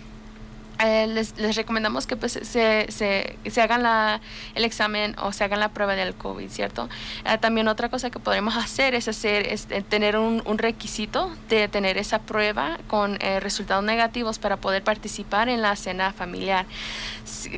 eh, 0.79 1.07
les, 1.07 1.39
les 1.39 1.57
recomendamos 1.57 2.07
que 2.07 2.17
pues, 2.17 2.33
se, 2.33 2.87
se, 2.91 3.39
se 3.47 3.63
hagan 3.63 3.83
la, 3.83 4.21
el 4.55 4.65
examen 4.65 5.17
o 5.19 5.33
se 5.33 5.45
hagan 5.45 5.61
la 5.61 5.71
prueba 5.71 5.95
del 5.95 6.15
COVID, 6.15 6.49
¿cierto? 6.49 6.89
Eh, 7.25 7.39
también 7.39 7.69
otra 7.69 7.89
cosa 7.89 8.11
que 8.11 8.19
podemos 8.19 8.57
hacer 8.57 8.95
es, 8.95 9.09
hacer, 9.09 9.47
es 9.47 9.67
eh, 9.71 9.83
tener 9.83 10.17
un, 10.17 10.43
un 10.45 10.59
requisito 10.59 11.35
de 11.49 11.69
tener 11.69 11.99
esa 11.99 12.21
prueba 12.21 12.79
con 12.89 13.19
eh, 13.21 13.41
resultados 13.41 13.85
negativos 13.85 14.39
para 14.39 14.57
poder 14.57 14.83
participar 14.83 15.49
en 15.49 15.63
la 15.63 15.77
cena 15.77 16.13
familiar. 16.13 16.67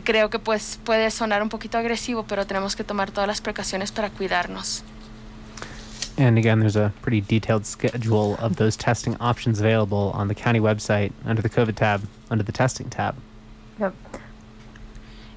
Creo 0.05 0.31
que 0.31 0.39
pues 0.39 0.79
puede 0.85 1.11
sonar 1.11 1.43
un 1.43 1.49
poquito 1.49 1.79
agresivo, 1.79 2.25
pero 2.25 2.47
tenemos 2.47 2.77
que 2.77 2.85
tomar 2.85 3.11
todas 3.11 3.27
las 3.27 3.41
precauciones 3.41 3.93
para 3.93 4.11
cuidarnos. 4.11 4.85
And 6.19 6.37
again 6.37 6.61
there's 6.61 6.77
a 6.77 6.93
pretty 7.01 7.21
detailed 7.21 7.65
schedule 7.65 8.37
of 8.37 8.57
those 8.57 8.77
testing 8.77 9.17
options 9.21 9.61
available 9.61 10.11
on 10.15 10.29
the 10.29 10.35
county 10.35 10.61
website 10.61 11.13
under 11.25 11.41
the 11.41 11.49
covid 11.49 11.77
tab 11.77 12.03
under 12.31 12.45
the 12.45 12.53
testing 12.53 12.91
tab 12.91 13.15
Yep. 13.79 13.95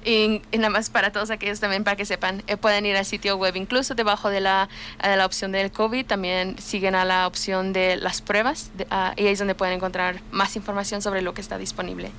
Y, 0.04 0.42
nada 0.52 0.70
más 0.70 0.90
para 0.90 1.12
todos 1.12 1.30
aquellos 1.30 1.60
también, 1.60 1.84
para 1.84 1.96
que 1.96 2.04
sepan, 2.04 2.42
eh, 2.48 2.56
pueden 2.56 2.84
ir 2.86 2.96
al 2.96 3.04
sitio 3.04 3.36
web, 3.36 3.54
incluso 3.54 3.94
debajo 3.94 4.30
de 4.30 4.40
la, 4.40 4.68
de 5.02 5.16
la 5.16 5.24
opción 5.24 5.52
del 5.52 5.70
COVID, 5.70 6.06
también 6.06 6.58
siguen 6.58 6.96
a 6.96 7.04
la 7.04 7.26
opción 7.28 7.72
de 7.72 7.96
las 7.96 8.20
pruebas 8.20 8.72
uh, 8.80 9.12
y 9.16 9.26
ahí 9.26 9.32
es 9.32 9.38
donde 9.38 9.54
pueden 9.54 9.74
encontrar 9.74 10.20
más 10.32 10.56
información 10.56 11.02
sobre 11.02 11.22
lo 11.22 11.34
que 11.34 11.40
está 11.40 11.56
disponible. 11.56 12.10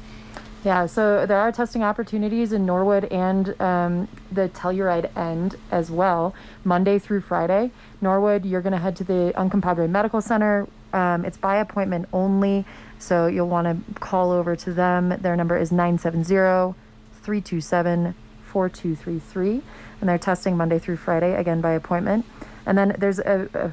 Yeah, 0.64 0.86
so 0.86 1.26
there 1.26 1.40
are 1.40 1.52
testing 1.52 1.84
opportunities 1.84 2.54
in 2.54 2.66
Norwood 2.66 3.06
and 3.06 3.60
um, 3.62 4.08
the 4.32 4.48
Telluride 4.48 5.16
end 5.18 5.58
as 5.72 5.92
well, 5.92 6.34
Monday 6.64 7.00
through 7.00 7.20
Friday. 7.20 7.72
Norwood, 8.00 8.46
you're 8.46 8.62
going 8.62 8.72
to 8.72 8.80
head 8.80 8.96
to 8.98 9.04
the 9.04 9.34
Uncompahgre 9.36 9.90
Medical 9.90 10.22
Center. 10.22 10.66
Um, 10.94 11.26
it's 11.26 11.36
by 11.36 11.58
appointment 11.58 12.08
only, 12.14 12.64
so 12.98 13.28
you'll 13.28 13.50
want 13.50 13.68
to 13.68 14.00
call 14.00 14.32
over 14.32 14.56
to 14.56 14.72
them. 14.72 15.10
Their 15.20 15.36
number 15.36 15.58
is 15.58 15.74
970 15.74 16.76
327 17.24 18.16
4233, 18.46 19.62
and 20.00 20.10
they're 20.10 20.18
testing 20.18 20.56
Monday 20.56 20.80
through 20.80 20.98
Friday, 20.98 21.36
again 21.36 21.60
by 21.60 21.72
appointment. 21.72 22.26
And 22.66 22.78
then 22.78 22.96
there's 22.98 23.20
a, 23.20 23.50
a 23.54 23.72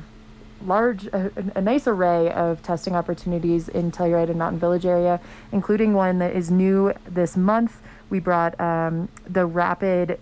large, 0.64 1.06
a, 1.06 1.30
a, 1.54 1.60
nice 1.60 1.86
array 1.86 2.30
of 2.30 2.62
testing 2.62 2.94
opportunities 2.94 3.68
in 3.68 3.90
Telluride 3.90 4.28
and 4.28 4.38
Mountain 4.38 4.58
Village 4.58 4.86
area, 4.86 5.20
including 5.52 5.94
one 5.94 6.18
that 6.18 6.34
is 6.34 6.50
new 6.50 6.92
this 7.08 7.36
month. 7.36 7.80
We 8.08 8.18
brought 8.18 8.60
um, 8.60 9.08
the 9.28 9.46
rapid 9.46 10.18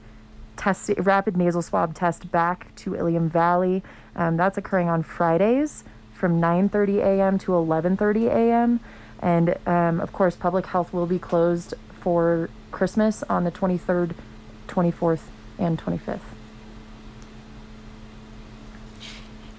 test, 0.57 0.91
rapid 0.99 1.37
nasal 1.37 1.63
swab 1.63 1.95
test 1.95 2.31
back 2.31 2.75
to 2.77 2.95
Ilium 2.95 3.29
Valley. 3.31 3.83
Um, 4.15 4.37
that's 4.37 4.59
occurring 4.59 4.89
on 4.89 5.03
Fridays 5.03 5.85
from 6.15 6.41
9:30 6.41 6.99
a.m. 6.99 7.39
to 7.39 7.53
11:30 7.53 8.27
a.m. 8.27 8.81
And 9.21 9.57
um, 9.67 10.01
of 10.01 10.13
course, 10.13 10.37
public 10.37 10.67
health 10.67 10.93
will 10.93 11.07
be 11.07 11.19
closed 11.19 11.75
for 12.01 12.51
Christmas 12.71 13.23
on 13.25 13.45
the 13.45 13.51
23rd, 13.51 14.15
24th, 14.69 15.23
and 15.59 15.79
25th. 15.79 16.38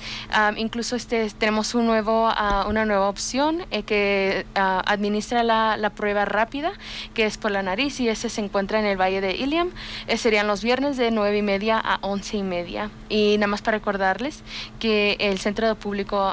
incluso 0.57 0.97
este, 0.97 1.29
tenemos 1.31 1.75
un 1.75 1.87
nuevo, 1.87 2.29
uh, 2.29 2.69
una 2.69 2.85
nueva 2.85 3.09
opción 3.09 3.65
eh, 3.71 3.85
que 3.85 4.45
uh, 4.57 4.83
administra 4.87 5.43
la, 5.43 5.77
la 5.77 5.91
prueba 5.91 6.25
rápida, 6.25 6.73
que 7.15 7.27
es 7.27 7.37
por 7.39 7.53
la 7.53 7.63
nariz 7.63 8.01
y 8.01 8.09
ese 8.09 8.29
se 8.29 8.41
encuentra 8.41 8.81
en 8.81 8.87
el 8.87 9.01
Valle 9.01 9.20
de 9.21 9.37
Iliam. 9.37 9.71
Eh, 10.07 10.17
serían 10.17 10.47
los 10.47 10.63
viernes 10.63 10.97
de 10.97 11.11
9 11.11 11.39
y 11.39 11.43
media 11.43 11.79
a 11.79 11.99
11 12.03 12.37
y 12.39 12.43
media. 12.43 12.91
Y 13.09 13.37
nada 13.39 13.49
más 13.49 13.63
para 13.63 13.79
recordarles 13.79 14.43
que 14.79 15.17
el 15.21 15.39
centro 15.39 15.67
de 15.67 15.75
público, 15.75 16.33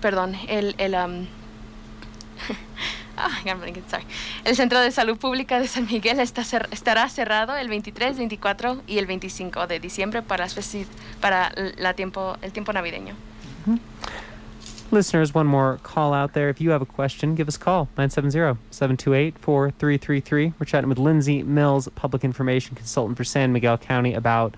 perdón, 0.00 0.36
el... 0.48 0.74
el 0.78 0.94
El 4.44 4.56
Centro 4.56 4.80
de 4.80 4.90
Salud 4.90 5.18
Pública 5.18 5.60
de 5.60 5.68
San 5.68 5.86
Miguel 5.86 6.20
está 6.20 6.42
estará 6.70 7.08
cerrado 7.08 7.54
el 7.56 7.68
23, 7.68 8.16
24 8.16 8.82
y 8.86 8.98
el 8.98 9.06
25 9.06 9.66
de 9.66 9.78
diciembre 9.78 10.22
para, 10.22 10.46
para 11.20 11.52
la 11.76 11.94
tiempo, 11.94 12.36
el 12.40 12.52
tiempo 12.52 12.72
navideño. 12.72 13.14
Listeners, 14.92 15.32
one 15.32 15.46
more 15.46 15.78
call 15.84 16.12
out 16.12 16.32
there. 16.32 16.48
If 16.48 16.60
you 16.60 16.70
have 16.70 16.82
a 16.82 16.86
question, 16.86 17.36
give 17.36 17.46
us 17.46 17.54
a 17.54 17.60
call 17.60 17.84
970 17.96 18.58
728 18.72 19.38
4333. 19.38 20.54
We're 20.58 20.66
chatting 20.66 20.88
with 20.88 20.98
Lindsay 20.98 21.44
Mills, 21.44 21.88
public 21.94 22.24
information 22.24 22.74
consultant 22.74 23.16
for 23.16 23.22
San 23.22 23.52
Miguel 23.52 23.78
County, 23.78 24.14
about 24.14 24.56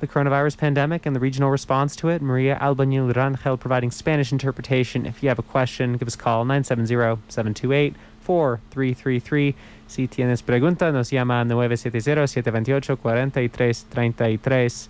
the 0.00 0.08
coronavirus 0.08 0.58
pandemic 0.58 1.06
and 1.06 1.14
the 1.14 1.20
regional 1.20 1.48
response 1.48 1.94
to 1.94 2.08
it. 2.08 2.20
Maria 2.20 2.58
Albañil 2.60 3.14
Rangel 3.14 3.60
providing 3.60 3.92
Spanish 3.92 4.32
interpretation. 4.32 5.06
If 5.06 5.22
you 5.22 5.28
have 5.28 5.38
a 5.38 5.44
question, 5.44 5.96
give 5.96 6.08
us 6.08 6.16
a 6.16 6.18
call 6.18 6.44
970 6.44 7.22
728 7.28 7.94
4333. 8.22 9.54
Si 9.86 10.08
tienes 10.08 10.42
pregunta, 10.42 10.92
nos 10.92 11.12
llama 11.12 11.44
970 11.44 12.26
728 12.26 12.96
4333. 12.96 14.88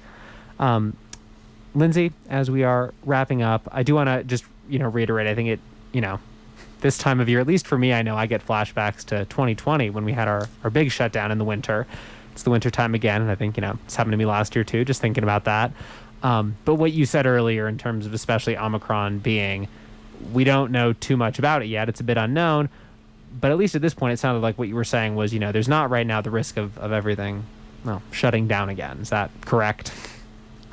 Um, 0.58 0.96
Lindsay, 1.74 2.12
as 2.30 2.50
we 2.50 2.64
are 2.64 2.94
wrapping 3.04 3.42
up, 3.42 3.68
I 3.70 3.82
do 3.82 3.94
want 3.94 4.08
to 4.08 4.24
just 4.24 4.44
you 4.72 4.78
know, 4.78 4.88
reiterate, 4.88 5.26
I 5.26 5.35
think 5.35 5.50
it, 5.50 5.61
you 5.92 6.00
know, 6.00 6.18
this 6.80 6.98
time 6.98 7.20
of 7.20 7.28
year, 7.28 7.40
at 7.40 7.46
least 7.46 7.66
for 7.66 7.78
me, 7.78 7.92
I 7.92 8.02
know 8.02 8.16
I 8.16 8.26
get 8.26 8.44
flashbacks 8.44 9.04
to 9.06 9.24
2020 9.26 9.90
when 9.90 10.04
we 10.04 10.12
had 10.12 10.28
our, 10.28 10.48
our 10.64 10.70
big 10.70 10.90
shutdown 10.90 11.30
in 11.30 11.38
the 11.38 11.44
winter. 11.44 11.87
It's 12.32 12.42
the 12.42 12.50
winter 12.50 12.70
time 12.70 12.94
again. 12.94 13.20
And 13.22 13.30
I 13.30 13.35
think, 13.35 13.56
you 13.56 13.61
know, 13.61 13.78
it's 13.85 13.94
happened 13.94 14.12
to 14.12 14.16
me 14.16 14.24
last 14.24 14.54
year 14.54 14.64
too, 14.64 14.85
just 14.85 15.00
thinking 15.00 15.22
about 15.22 15.44
that. 15.44 15.72
Um, 16.22 16.56
but 16.64 16.76
what 16.76 16.92
you 16.92 17.04
said 17.04 17.26
earlier 17.26 17.68
in 17.68 17.76
terms 17.76 18.06
of 18.06 18.14
especially 18.14 18.56
Omicron 18.56 19.18
being, 19.18 19.68
we 20.32 20.44
don't 20.44 20.72
know 20.72 20.92
too 20.94 21.16
much 21.16 21.38
about 21.38 21.62
it 21.62 21.66
yet. 21.66 21.88
It's 21.88 22.00
a 22.00 22.04
bit 22.04 22.16
unknown. 22.16 22.68
But 23.40 23.50
at 23.50 23.58
least 23.58 23.74
at 23.74 23.82
this 23.82 23.94
point, 23.94 24.12
it 24.12 24.18
sounded 24.18 24.40
like 24.40 24.58
what 24.58 24.68
you 24.68 24.74
were 24.74 24.85
saying 24.85 25.14
was, 25.14 25.32
you 25.32 25.40
know, 25.40 25.52
there's 25.52 25.68
not 25.68 25.90
right 25.90 26.06
now 26.06 26.20
the 26.20 26.30
risk 26.30 26.56
of, 26.56 26.76
of 26.78 26.92
everything, 26.92 27.44
well, 27.85 28.02
shutting 28.11 28.46
down 28.46 28.68
again. 28.68 28.98
Is 29.00 29.11
that 29.11 29.30
correct? 29.42 29.92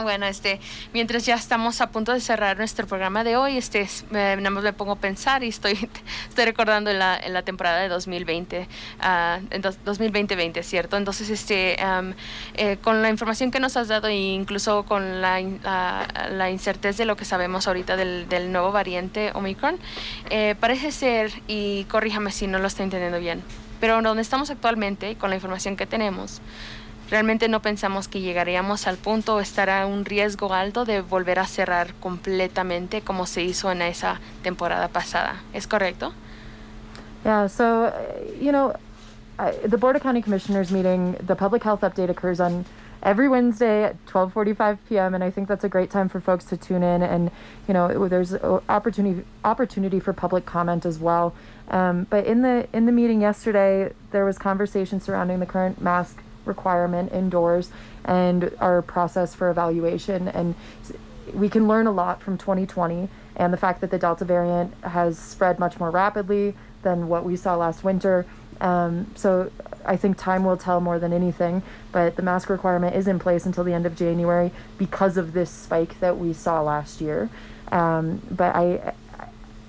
Bueno, 0.01 0.27
este, 0.27 0.61
mientras 0.93 1.25
ya 1.25 1.35
estamos 1.35 1.81
a 1.81 1.91
punto 1.91 2.13
de 2.13 2.21
cerrar 2.21 2.57
nuestro 2.57 2.87
programa 2.87 3.25
de 3.25 3.35
hoy, 3.35 3.57
este, 3.57 3.85
me, 4.11 4.37
nada 4.37 4.49
más 4.49 4.63
me 4.63 4.71
pongo 4.71 4.93
a 4.93 4.95
pensar 4.95 5.43
y 5.43 5.49
estoy, 5.49 5.73
estoy 6.29 6.45
recordando 6.45 6.89
en 6.89 6.99
la, 6.99 7.17
en 7.17 7.33
la 7.33 7.41
temporada 7.41 7.81
de 7.81 7.89
2020, 7.89 8.61
uh, 8.61 9.45
en 9.51 9.61
2020, 9.61 10.63
¿cierto? 10.63 10.95
Entonces, 10.95 11.29
este, 11.29 11.75
um, 11.83 12.13
eh, 12.53 12.77
con 12.81 13.01
la 13.01 13.09
información 13.09 13.51
que 13.51 13.59
nos 13.59 13.75
has 13.75 13.89
dado 13.89 14.07
e 14.07 14.15
incluso 14.15 14.83
con 14.83 15.21
la, 15.21 15.41
la, 15.41 16.07
la 16.31 16.49
incerteza 16.49 16.99
de 16.99 17.05
lo 17.05 17.17
que 17.17 17.25
sabemos 17.25 17.67
ahorita 17.67 17.97
del, 17.97 18.29
del 18.29 18.53
nuevo 18.53 18.71
variante 18.71 19.31
Omicron, 19.33 19.77
eh, 20.29 20.55
parece 20.61 20.93
ser, 20.93 21.29
y 21.45 21.83
corríjame 21.89 22.31
si 22.31 22.47
no 22.47 22.59
lo 22.59 22.67
estoy 22.67 22.85
entendiendo 22.85 23.19
bien, 23.19 23.43
pero 23.81 24.01
donde 24.01 24.21
estamos 24.21 24.49
actualmente, 24.49 25.17
con 25.17 25.29
la 25.29 25.35
información 25.35 25.75
que 25.75 25.85
tenemos, 25.85 26.41
realmente 27.09 27.47
no 27.47 27.61
pensamos 27.61 28.07
que 28.07 28.21
llegaríamos 28.21 28.87
al 28.87 28.97
punto 28.97 29.35
o 29.35 29.39
estará 29.39 29.85
un 29.85 30.05
riesgo 30.05 30.53
alto 30.53 30.85
de 30.85 31.01
volver 31.01 31.39
a 31.39 31.45
cerrar 31.45 31.93
completamente 31.95 33.01
como 33.01 33.25
se 33.25 33.43
hizo 33.43 33.71
en 33.71 33.81
esa 33.81 34.19
temporada 34.43 34.87
pasada. 34.87 35.41
¿Es 35.53 35.67
correcto? 35.67 36.13
Yeah, 37.25 37.47
so, 37.47 37.87
uh, 37.87 37.91
you 38.39 38.51
know, 38.51 38.73
the 39.67 39.77
Board 39.77 39.95
of 39.95 40.03
County 40.03 40.21
Commissioners 40.21 40.71
meeting, 40.71 41.15
the 41.25 41.35
public 41.35 41.63
health 41.63 41.81
update 41.81 42.09
occurs 42.09 42.39
on 42.39 42.65
every 43.01 43.29
Wednesday 43.29 43.83
at 43.83 44.05
12:45 44.05 44.77
p.m. 44.87 45.13
and 45.13 45.23
I 45.23 45.31
think 45.31 45.47
that's 45.47 45.63
a 45.63 45.69
great 45.69 45.89
time 45.89 46.09
for 46.09 46.19
folks 46.19 46.45
to 46.45 46.57
tune 46.57 46.83
in 46.83 47.01
and 47.01 47.31
you 47.67 47.73
know 47.73 48.07
there's 48.07 48.33
opportunity 48.67 49.23
opportunity 49.43 49.99
for 49.99 50.13
public 50.13 50.45
comment 50.45 50.85
as 50.85 50.99
well. 50.99 51.33
Um, 51.69 52.07
but 52.09 52.25
in 52.25 52.41
the 52.41 52.67
in 52.73 52.85
the 52.85 52.91
meeting 52.91 53.21
yesterday, 53.21 53.93
there 54.11 54.25
was 54.25 54.37
conversation 54.37 54.99
surrounding 54.99 55.39
the 55.39 55.45
current 55.45 55.81
mask 55.81 56.21
requirement 56.49 57.13
indoors 57.13 57.71
and 58.03 58.51
our 58.59 58.81
process 58.81 59.33
for 59.33 59.49
evaluation. 59.49 60.27
And 60.27 60.55
we 61.33 61.47
can 61.47 61.67
learn 61.67 61.87
a 61.87 61.91
lot 61.91 62.21
from 62.21 62.37
2020 62.37 63.07
and 63.35 63.53
the 63.53 63.57
fact 63.57 63.81
that 63.81 63.91
the 63.91 63.97
Delta 63.97 64.25
variant 64.25 64.73
has 64.83 65.17
spread 65.17 65.59
much 65.59 65.79
more 65.79 65.91
rapidly 65.91 66.55
than 66.81 67.07
what 67.07 67.23
we 67.23 67.35
saw 67.35 67.55
last 67.55 67.83
winter. 67.83 68.25
Um, 68.59 69.11
so 69.15 69.51
I 69.85 69.95
think 69.95 70.17
time 70.17 70.43
will 70.43 70.57
tell 70.57 70.81
more 70.81 70.99
than 70.99 71.13
anything, 71.13 71.63
but 71.91 72.17
the 72.17 72.21
mask 72.21 72.49
requirement 72.49 72.95
is 72.95 73.07
in 73.07 73.19
place 73.19 73.45
until 73.45 73.63
the 73.63 73.73
end 73.73 73.85
of 73.85 73.95
January 73.95 74.51
because 74.77 75.15
of 75.15 75.31
this 75.33 75.49
spike 75.49 75.99
that 76.01 76.17
we 76.17 76.33
saw 76.33 76.61
last 76.61 76.99
year. 76.99 77.29
Um, 77.71 78.21
but 78.29 78.55
I, 78.55 78.93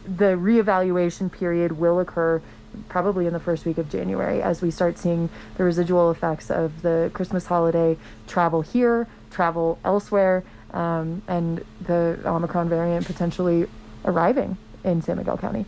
the 0.05 0.37
reevaluation 0.37 1.31
period 1.31 1.73
will 1.73 2.01
occur 2.01 2.43
probably 2.89 3.27
in 3.27 3.33
the 3.33 3.41
first 3.41 3.65
week 3.65 3.79
of 3.79 3.91
January 3.91 4.43
as 4.43 4.63
we 4.63 4.71
start 4.71 4.99
seeing 4.99 5.29
the 5.57 5.65
residual 5.65 6.11
effects 6.11 6.51
of 6.51 6.83
the 6.83 7.11
Christmas 7.15 7.47
holiday 7.47 7.97
travel 8.27 8.63
here, 8.63 9.07
travel 9.31 9.79
elsewhere, 9.85 10.45
um, 10.73 11.23
and 11.29 11.65
the 11.81 12.19
Omicron 12.25 12.69
variant 12.69 13.07
potentially 13.07 13.67
arriving 14.05 14.57
in 14.85 15.03
San 15.03 15.17
Miguel 15.17 15.37
County. 15.37 15.67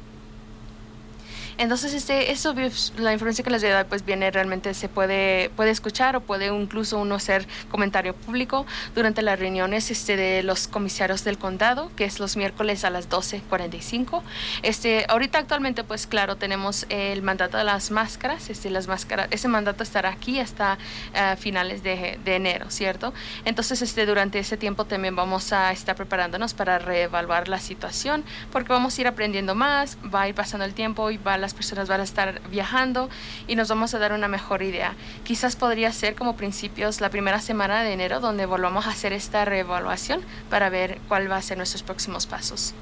Entonces, 1.58 1.94
este, 1.94 2.32
eso, 2.32 2.54
pues, 2.54 2.92
la 2.96 3.12
información 3.12 3.44
que 3.44 3.50
les 3.50 3.64
a 3.64 3.68
dar, 3.68 3.86
pues 3.86 4.04
viene 4.04 4.30
realmente, 4.30 4.74
se 4.74 4.88
puede, 4.88 5.50
puede 5.50 5.70
escuchar 5.70 6.16
o 6.16 6.20
puede 6.20 6.46
incluso 6.46 6.98
uno 6.98 7.16
hacer 7.16 7.46
comentario 7.70 8.14
público 8.14 8.66
durante 8.94 9.22
las 9.22 9.38
reuniones 9.38 9.90
este, 9.90 10.16
de 10.16 10.42
los 10.42 10.68
comisarios 10.68 11.24
del 11.24 11.38
condado, 11.38 11.90
que 11.96 12.04
es 12.04 12.18
los 12.20 12.36
miércoles 12.36 12.84
a 12.84 12.90
las 12.90 13.08
12.45. 13.08 14.22
Este, 14.62 15.06
ahorita 15.08 15.38
actualmente, 15.38 15.84
pues 15.84 16.06
claro, 16.06 16.36
tenemos 16.36 16.86
el 16.88 17.22
mandato 17.22 17.58
de 17.58 17.64
las 17.64 17.90
máscaras, 17.90 18.50
este, 18.50 18.70
las 18.70 18.88
máscaras, 18.88 19.28
ese 19.30 19.48
mandato 19.48 19.82
estará 19.82 20.10
aquí 20.10 20.40
hasta 20.40 20.78
eh, 21.14 21.36
finales 21.38 21.82
de, 21.82 22.18
de, 22.24 22.36
enero, 22.36 22.66
¿cierto? 22.70 23.12
Entonces, 23.44 23.82
este, 23.82 24.06
durante 24.06 24.38
ese 24.38 24.56
tiempo 24.56 24.84
también 24.84 25.14
vamos 25.14 25.52
a 25.52 25.72
estar 25.72 25.96
preparándonos 25.96 26.54
para 26.54 26.78
reevaluar 26.78 27.48
la 27.48 27.58
situación, 27.58 28.24
porque 28.50 28.72
vamos 28.72 28.96
a 28.96 29.00
ir 29.00 29.06
aprendiendo 29.06 29.54
más, 29.54 29.98
va 30.12 30.22
a 30.22 30.28
ir 30.28 30.34
pasando 30.34 30.64
el 30.64 30.74
tiempo 30.74 31.10
y 31.10 31.18
va, 31.18 31.38
las 31.42 31.52
personas 31.52 31.88
van 31.88 32.00
a 32.00 32.04
estar 32.04 32.40
viajando 32.50 33.10
y 33.46 33.56
nos 33.56 33.68
vamos 33.68 33.92
a 33.94 33.98
dar 33.98 34.14
una 34.14 34.28
mejor 34.28 34.62
idea. 34.62 34.94
Quizás 35.24 35.56
podría 35.56 35.92
ser 35.92 36.14
como 36.14 36.36
principios 36.36 37.02
la 37.02 37.10
primera 37.10 37.40
semana 37.40 37.82
de 37.82 37.92
enero 37.92 38.20
donde 38.20 38.46
volvamos 38.46 38.86
a 38.86 38.90
hacer 38.90 39.12
esta 39.12 39.44
reevaluación 39.44 40.22
para 40.48 40.70
ver 40.70 40.98
cuál 41.08 41.30
va 41.30 41.36
a 41.36 41.42
ser 41.42 41.58
nuestros 41.58 41.82
próximos 41.82 42.26
pasos. 42.26 42.72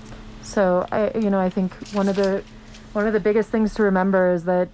So, 0.44 0.86
I, 0.92 1.18
you 1.18 1.30
know, 1.30 1.44
I 1.44 1.50
think 1.50 1.72
one 1.92 2.08
of 2.08 2.16
the 2.16 2.42
one 2.92 3.06
of 3.06 3.12
the 3.12 3.20
biggest 3.20 3.50
things 3.50 3.74
to 3.74 3.82
remember 3.82 4.32
is 4.32 4.44
that 4.44 4.68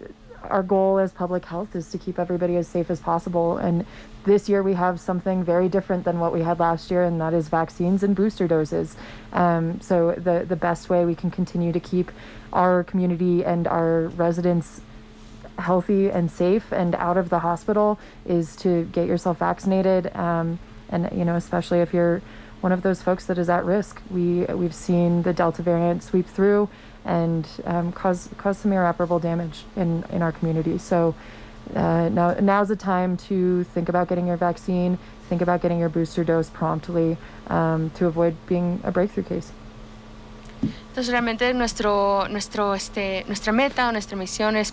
our 0.51 0.63
goal 0.63 0.99
as 0.99 1.13
public 1.13 1.45
health 1.45 1.75
is 1.75 1.91
to 1.91 1.99
keep 1.99 2.19
everybody 2.19 2.57
as 2.57 2.67
safe 2.67 2.91
as 2.91 3.01
possible. 3.01 3.59
And 3.59 3.85
this 4.27 4.49
year 4.49 4.63
we 4.63 4.75
have 4.75 5.01
something 5.01 5.43
very 5.43 5.69
different 5.69 6.05
than 6.05 6.21
what 6.21 6.33
we 6.33 6.43
had 6.43 6.59
last 6.59 6.91
year, 6.91 7.03
and 7.03 7.21
that 7.21 7.33
is 7.33 7.49
vaccines 7.49 8.03
and 8.03 8.15
booster 8.15 8.47
doses. 8.47 8.97
Um, 9.33 9.81
so 9.81 10.13
the 10.13 10.45
the 10.47 10.57
best 10.57 10.91
way 10.91 11.05
we 11.07 11.15
can 11.15 11.31
continue 11.31 11.73
to 11.73 11.81
keep 11.81 12.11
our 12.53 12.85
community 12.85 13.45
and 13.45 13.67
our 13.67 14.09
residents 14.09 14.83
healthy 15.59 16.11
and 16.11 16.31
safe 16.31 16.71
and 16.73 16.95
out 16.97 17.17
of 17.17 17.31
the 17.31 17.39
hospital 17.39 17.99
is 18.27 18.57
to 18.57 18.85
get 18.93 19.07
yourself 19.07 19.39
vaccinated. 19.39 20.15
Um, 20.15 20.59
and 20.91 21.09
you 21.13 21.25
know, 21.25 21.37
especially 21.37 21.79
if 21.81 21.95
you're 21.95 22.21
one 22.61 22.73
of 22.73 22.83
those 22.83 23.03
folks 23.03 23.27
that 23.27 23.39
is 23.39 23.49
at 23.49 23.65
risk, 23.65 24.03
we 24.11 24.45
we've 24.47 24.75
seen 24.75 25.23
the 25.23 25.33
Delta 25.33 25.63
variant 25.63 26.03
sweep 26.03 26.27
through 26.27 26.69
and 27.05 27.47
um, 27.65 27.93
cause 27.93 28.29
cause 28.37 28.59
some 28.59 28.73
irreparable 28.73 29.21
damage 29.21 29.65
in 29.77 30.05
in 30.11 30.21
our 30.21 30.33
community. 30.33 30.79
So. 30.79 31.15
Uh, 31.75 32.09
now, 32.09 32.35
now's 32.35 32.69
the 32.69 32.77
time 32.77 33.17
to 33.17 33.65
think 33.65 33.89
about 33.89 34.09
getting 34.09 34.27
your 34.27 34.37
vaccine, 34.37 34.99
think 35.29 35.43
about 35.43 35.61
getting 35.63 35.79
your 35.79 35.89
booster 35.89 36.25
dose 36.25 36.49
promptly 36.49 37.17
um, 37.49 37.91
to 37.91 38.07
avoid 38.07 38.37
being 38.47 38.81
a 38.85 38.93
breakthrough 38.93 39.25
case. 39.25 39.53
Entonces 40.97 41.13
realmente 41.13 41.53
nuestro, 41.53 42.27
nuestro, 42.31 42.75
este, 42.75 43.25
nuestra 43.27 43.53
meta 43.53 43.89
o 43.89 43.93
nuestra 43.93 44.17
misión 44.17 44.57
es 44.57 44.73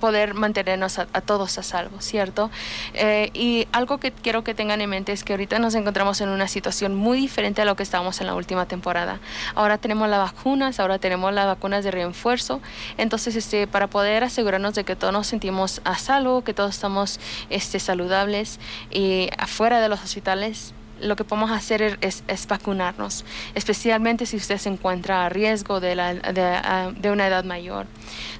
poder 0.00 0.34
mantenernos 0.34 1.00
a, 1.00 1.06
todos 1.06 1.58
a 1.58 1.64
salvo, 1.64 2.00
¿cierto? 2.00 2.50
Eh, 2.92 3.30
y 3.34 3.66
algo 3.72 3.98
que 3.98 4.12
quiero 4.12 4.44
que 4.44 4.54
tengan 4.54 4.80
en 4.80 4.90
mente 4.90 5.10
es 5.10 5.24
que 5.24 5.32
ahorita 5.32 5.58
nos 5.58 5.74
encontramos 5.74 6.20
en 6.20 6.28
una 6.28 6.46
situación 6.46 6.94
muy 6.94 7.18
diferente 7.18 7.62
a 7.62 7.64
lo 7.64 7.74
que 7.74 7.82
estábamos 7.82 8.20
en 8.20 8.28
la 8.28 8.36
última 8.36 8.66
temporada. 8.66 9.18
Ahora 9.56 9.78
tenemos 9.78 10.08
las 10.08 10.20
vacunas, 10.20 10.78
ahora 10.78 10.98
tenemos 10.98 11.32
las 11.32 11.46
vacunas 11.46 11.82
de 11.82 11.90
refuerzo, 11.90 12.60
entonces 12.96 13.34
este, 13.34 13.66
para 13.66 13.88
poder 13.88 14.22
asegurarnos 14.22 14.74
de 14.74 14.84
que 14.84 14.94
todos 14.94 15.12
nos 15.12 15.26
sentimos 15.26 15.80
a 15.84 15.98
salvo, 15.98 16.44
que 16.44 16.54
todos 16.54 16.74
estamos 16.74 17.18
este, 17.50 17.80
saludables 17.80 18.60
y 18.92 19.28
afuera 19.38 19.80
de 19.80 19.88
los 19.88 20.02
hospitales, 20.04 20.72
lo 21.04 21.16
que 21.16 21.24
podemos 21.24 21.50
hacer 21.50 21.98
es, 22.00 22.22
vacunarnos, 22.48 23.24
especialmente 23.54 24.26
si 24.26 24.36
usted 24.36 24.58
se 24.58 24.68
encuentra 24.68 25.26
a 25.26 25.28
riesgo 25.28 25.80
de, 25.80 25.94
la, 25.94 26.14
de, 26.14 27.10
una 27.10 27.26
edad 27.26 27.44
mayor. 27.44 27.86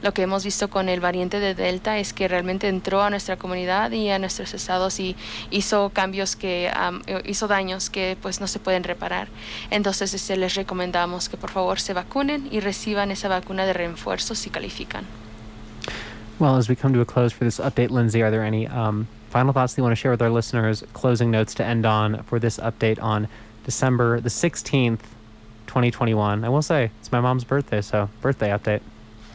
Lo 0.03 0.13
que 0.13 0.23
hemos 0.23 0.45
visto 0.45 0.69
con 0.69 0.89
el 0.89 1.01
variante 1.01 1.41
de 1.41 1.55
Delta 1.55 1.99
es 1.99 2.13
que 2.13 2.27
realmente 2.27 2.69
entró 2.69 3.03
a 3.03 3.11
nuestra 3.11 3.37
comunidad 3.37 3.91
y 3.93 4.11
a 4.11 4.19
nuestros 4.19 4.55
estados 4.55 4.99
y 4.99 5.17
hizo 5.51 5.91
cambios 5.91 6.37
que 6.37 6.71
hizo 7.25 7.49
daños 7.49 7.91
que 7.91 8.17
pues 8.21 8.41
no 8.41 8.47
se 8.47 8.59
pueden 8.59 8.85
reparar. 8.85 9.29
Entonces 9.71 10.15
este, 10.15 10.37
les 10.37 10.55
recomendamos 10.55 11.29
que 11.29 11.37
por 11.37 11.51
favor 11.51 11.81
se 11.81 11.93
vacunen 11.93 12.49
y 12.51 12.61
reciban 12.61 13.11
esa 13.11 13.29
vacuna 13.29 13.67
de 13.67 13.73
refuerzo 13.73 14.35
si 14.35 14.51
califican. 14.51 15.05
Well, 16.39 16.57
as 16.57 16.69
we 16.69 16.75
come 16.75 16.93
to 16.95 17.01
a 17.01 17.05
close 17.05 17.33
for 17.33 17.45
this 17.45 17.61
update, 17.61 17.91
Lindsay, 17.91 18.21
are 18.21 18.31
there 18.31 18.43
any 18.43 18.67
um, 18.67 19.07
final 19.35 19.53
thoughts 19.53 19.75
that 19.75 19.79
you 19.79 19.83
want 19.83 19.91
to 19.91 20.01
share 20.01 20.13
with 20.13 20.23
our 20.23 20.31
listeners, 20.31 20.85
closing 20.93 21.29
notes 21.29 21.55
to 21.55 21.65
end 21.65 21.85
on 21.85 22.23
for 22.23 22.39
this 22.39 22.57
update 22.59 23.03
on 23.03 23.27
December 23.65 24.21
the 24.21 24.29
16th, 24.29 25.01
2021. 25.67 26.45
I 26.45 26.49
will 26.49 26.63
say, 26.63 26.93
it's 27.01 27.11
my 27.11 27.19
mom's 27.19 27.43
birthday, 27.43 27.81
so 27.81 28.09
birthday 28.21 28.51
update. 28.51 28.81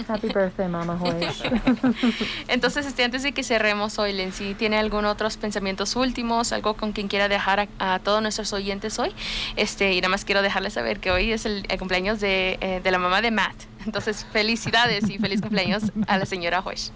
Happy 0.07 0.29
birthday, 0.29 0.69
Mama. 0.69 0.97
Entonces, 2.47 2.85
este, 2.85 3.03
antes 3.03 3.23
de 3.23 3.33
que 3.33 3.43
cerremos 3.43 3.99
hoy, 3.99 4.13
Lindsay, 4.13 4.53
¿tiene 4.53 4.77
algún 4.77 5.03
otros 5.03 5.35
pensamientos 5.35 5.97
últimos, 5.97 6.53
algo 6.53 6.75
con 6.75 6.93
quien 6.93 7.09
quiera 7.09 7.27
dejar 7.27 7.67
a, 7.79 7.95
a, 7.95 7.99
todos 7.99 8.21
nuestros 8.21 8.53
oyentes 8.53 8.97
hoy? 8.99 9.13
Este, 9.57 9.91
y 9.91 9.97
nada 9.97 10.07
más 10.07 10.23
quiero 10.23 10.41
dejarles 10.41 10.75
saber 10.75 11.01
que 11.01 11.11
hoy 11.11 11.33
es 11.33 11.45
el, 11.45 11.65
el 11.67 11.77
cumpleaños 11.77 12.21
de, 12.21 12.57
eh, 12.61 12.79
de, 12.81 12.91
la 12.91 12.99
mamá 12.99 13.21
de 13.21 13.31
Matt. 13.31 13.55
Entonces, 13.85 14.25
felicidades 14.31 15.09
y 15.09 15.17
feliz 15.17 15.41
cumpleaños 15.41 15.91
a 16.07 16.17
la 16.17 16.25
señora 16.25 16.61
Hoyes. 16.61 16.93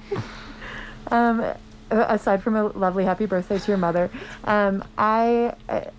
Um, 1.11 1.41
aside 1.91 2.43
from 2.43 2.55
a 2.55 2.65
lovely 2.65 3.05
happy 3.05 3.25
birthday 3.25 3.59
to 3.59 3.67
your 3.67 3.77
mother, 3.77 4.09
um, 4.43 4.83
I 4.97 5.53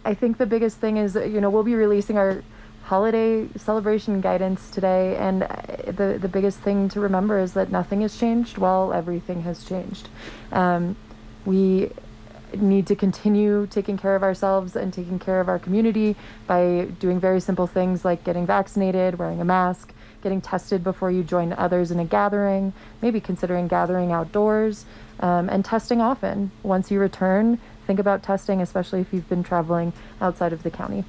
I 0.04 0.14
think 0.14 0.38
the 0.38 0.46
biggest 0.46 0.78
thing 0.78 0.96
is 0.96 1.14
you 1.14 1.40
know 1.40 1.50
we'll 1.50 1.62
be 1.62 1.74
releasing 1.74 2.18
our 2.18 2.42
holiday 2.84 3.48
celebration 3.56 4.20
guidance 4.20 4.70
today, 4.70 5.16
and 5.16 5.42
the 5.42 6.18
the 6.20 6.28
biggest 6.28 6.58
thing 6.60 6.88
to 6.90 7.00
remember 7.00 7.38
is 7.38 7.54
that 7.54 7.70
nothing 7.70 8.02
has 8.02 8.16
changed 8.16 8.58
while 8.58 8.92
everything 8.92 9.42
has 9.42 9.64
changed. 9.64 10.08
Um, 10.52 10.96
we 11.44 11.90
need 12.56 12.86
to 12.86 12.94
continue 12.94 13.66
taking 13.66 13.96
care 13.96 14.14
of 14.14 14.22
ourselves 14.22 14.76
and 14.76 14.92
taking 14.92 15.18
care 15.18 15.40
of 15.40 15.48
our 15.48 15.58
community 15.58 16.16
by 16.46 16.88
doing 17.00 17.18
very 17.18 17.40
simple 17.40 17.66
things 17.66 18.04
like 18.04 18.22
getting 18.24 18.46
vaccinated, 18.46 19.18
wearing 19.18 19.40
a 19.40 19.44
mask, 19.44 19.92
getting 20.24 20.40
tested 20.40 20.82
before 20.82 21.12
you 21.12 21.22
join 21.22 21.52
others 21.52 21.92
in 21.92 22.00
a 22.00 22.04
gathering, 22.04 22.72
maybe 23.00 23.20
considering 23.20 23.68
gathering 23.68 24.10
outdoors 24.10 24.84
um, 25.20 25.48
and 25.48 25.64
testing 25.64 26.00
often. 26.00 26.50
Once 26.64 26.90
you 26.90 26.98
return, 26.98 27.60
think 27.86 28.00
about 28.00 28.24
testing, 28.24 28.60
especially 28.60 29.00
if 29.00 29.12
you've 29.12 29.28
been 29.28 29.44
traveling 29.44 29.92
outside 30.20 30.52
of 30.52 30.64
the 30.64 30.70
county. 30.70 31.04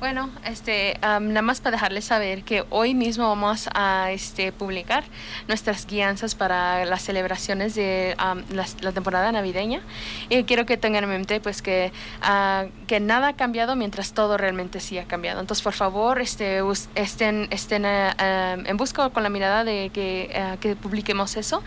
Bueno, 0.00 0.30
este, 0.46 0.96
nada 1.02 1.42
más 1.42 1.60
para 1.60 1.72
dejarles 1.72 2.06
saber 2.06 2.42
que 2.42 2.64
hoy 2.70 2.94
mismo 2.94 3.28
vamos 3.28 3.68
a 3.74 4.10
este, 4.12 4.50
publicar 4.50 5.04
nuestras 5.46 5.86
guianzas 5.86 6.34
para 6.34 6.86
las 6.86 7.02
celebraciones 7.02 7.74
de 7.74 8.16
la, 8.48 8.92
temporada 8.92 9.30
navideña. 9.30 9.82
Y 10.30 10.44
quiero 10.44 10.64
que 10.64 10.78
tengan 10.78 11.04
en 11.04 11.10
mente 11.10 11.38
pues 11.40 11.60
que, 11.60 11.92
ah, 12.22 12.64
que 12.86 12.98
nada 12.98 13.28
ha 13.28 13.32
cambiado 13.36 13.76
mientras 13.76 14.14
todo 14.14 14.38
realmente 14.38 14.80
sí 14.80 14.96
ha 14.96 15.04
cambiado. 15.04 15.38
Entonces, 15.38 15.62
por 15.62 15.74
favor, 15.74 16.18
este, 16.22 16.62
estén, 16.94 17.48
estén 17.50 17.84
ah, 17.84 18.56
en 18.56 18.76
busca 18.78 19.10
con 19.10 19.22
la 19.22 19.28
mirada 19.28 19.64
de 19.64 19.90
que, 19.92 20.32
ah, 20.34 20.56
que, 20.58 20.76
publiquemos 20.76 21.36
eso. 21.36 21.62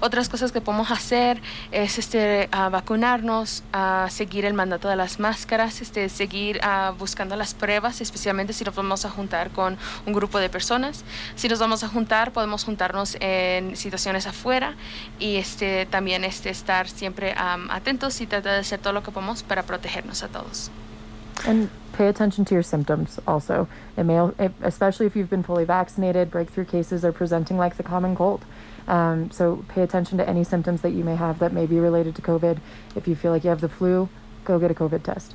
Otras 0.00 0.30
cosas 0.30 0.52
que 0.52 0.62
podemos 0.62 0.90
hacer 0.90 1.42
es 1.70 1.98
este, 1.98 2.48
vacunarnos, 2.50 3.62
seguir 4.08 4.46
el 4.46 4.54
mandato 4.54 4.88
de 4.88 4.96
las 4.96 5.20
máscaras, 5.20 5.82
este, 5.82 6.08
seguir 6.08 6.62
buscando 6.98 7.36
las 7.36 7.52
pruebas 7.52 7.73
especialmente 8.00 8.52
si 8.52 8.64
nos 8.64 8.74
vamos 8.74 9.04
a 9.04 9.10
juntar 9.10 9.50
con 9.50 9.76
un 10.06 10.12
grupo 10.12 10.38
de 10.38 10.48
personas. 10.48 11.04
Si 11.36 11.48
nos 11.48 11.58
vamos 11.58 11.84
a 11.84 11.88
juntar, 11.88 12.32
podemos 12.32 12.64
juntarnos 12.64 13.16
en 13.20 13.76
situaciones 13.76 14.26
afuera 14.26 14.74
y 15.18 15.36
este, 15.36 15.86
también 15.86 16.24
este, 16.24 16.50
estar 16.50 16.88
siempre 16.88 17.34
um, 17.34 17.70
atentos 17.70 18.20
y 18.20 18.26
tratar 18.26 18.52
de 18.52 18.58
hacer 18.60 18.80
todo 18.80 18.92
lo 18.92 19.02
que 19.02 19.10
podemos 19.10 19.42
para 19.42 19.62
protegernos 19.62 20.22
a 20.22 20.28
todos. 20.28 20.70
And 21.46 21.68
pay 21.92 22.06
attention 22.08 22.44
to 22.46 22.54
your 22.54 22.62
symptoms 22.62 23.18
also. 23.26 23.68
It 23.96 24.04
may, 24.04 24.30
especially 24.62 25.06
if 25.06 25.16
you've 25.16 25.30
been 25.30 25.42
fully 25.42 25.64
vaccinated, 25.64 26.30
breakthrough 26.30 26.64
cases 26.64 27.04
are 27.04 27.12
presenting 27.12 27.58
like 27.58 27.76
the 27.76 27.82
common 27.82 28.14
cold. 28.14 28.44
Um, 28.86 29.30
so 29.30 29.64
pay 29.68 29.82
attention 29.82 30.18
to 30.18 30.28
any 30.28 30.44
symptoms 30.44 30.82
that 30.82 30.90
you 30.90 31.04
may 31.04 31.16
have 31.16 31.38
that 31.38 31.52
may 31.52 31.66
be 31.66 31.80
related 31.80 32.14
to 32.16 32.22
COVID. 32.22 32.58
If 32.94 33.08
you 33.08 33.14
feel 33.14 33.32
like 33.32 33.44
you 33.44 33.50
have 33.50 33.60
the 33.60 33.68
flu, 33.68 34.08
go 34.44 34.58
get 34.58 34.70
a 34.70 34.74
COVID 34.74 35.02
test. 35.02 35.34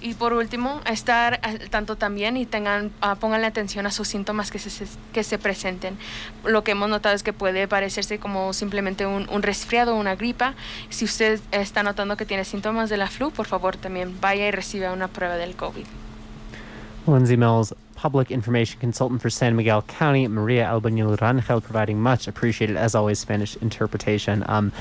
Y 0.00 0.14
por 0.14 0.32
último, 0.32 0.80
estar 0.86 1.40
al 1.42 1.70
tanto 1.70 1.96
también 1.96 2.36
y 2.36 2.46
tengan, 2.46 2.92
uh, 3.02 3.16
pónganle 3.16 3.46
atención 3.46 3.86
a 3.86 3.90
sus 3.90 4.08
síntomas 4.08 4.50
que 4.50 4.58
se, 4.58 4.86
que 5.12 5.24
se 5.24 5.38
presenten. 5.38 5.96
Lo 6.44 6.64
que 6.64 6.72
hemos 6.72 6.88
notado 6.88 7.14
es 7.14 7.22
que 7.22 7.32
puede 7.32 7.68
parecerse 7.68 8.18
como 8.18 8.52
simplemente 8.52 9.06
un, 9.06 9.28
un 9.30 9.42
resfriado 9.42 9.96
una 9.96 10.14
gripa. 10.14 10.54
Si 10.88 11.04
usted 11.04 11.40
está 11.52 11.82
notando 11.82 12.16
que 12.16 12.24
tiene 12.24 12.44
síntomas 12.44 12.90
de 12.90 12.96
la 12.96 13.08
flu, 13.08 13.30
por 13.30 13.46
favor 13.46 13.76
también 13.76 14.16
vaya 14.20 14.48
y 14.48 14.50
reciba 14.50 14.92
una 14.92 15.08
prueba 15.08 15.36
del 15.36 15.56
COVID. 15.56 15.86
Lindsay 17.06 17.36
Mills, 17.36 17.72
Public 17.94 18.30
Information 18.30 18.78
Consultant 18.78 19.20
for 19.20 19.30
San 19.30 19.56
Miguel 19.56 19.82
County, 19.82 20.28
Maria 20.28 20.70
Albanil 20.70 21.16
Rangel, 21.16 21.60
providing 21.60 22.00
much 22.00 22.28
appreciated, 22.28 22.76
as 22.76 22.94
always, 22.94 23.18
Spanish 23.18 23.56
interpretation. 23.56 24.44
Um, 24.46 24.72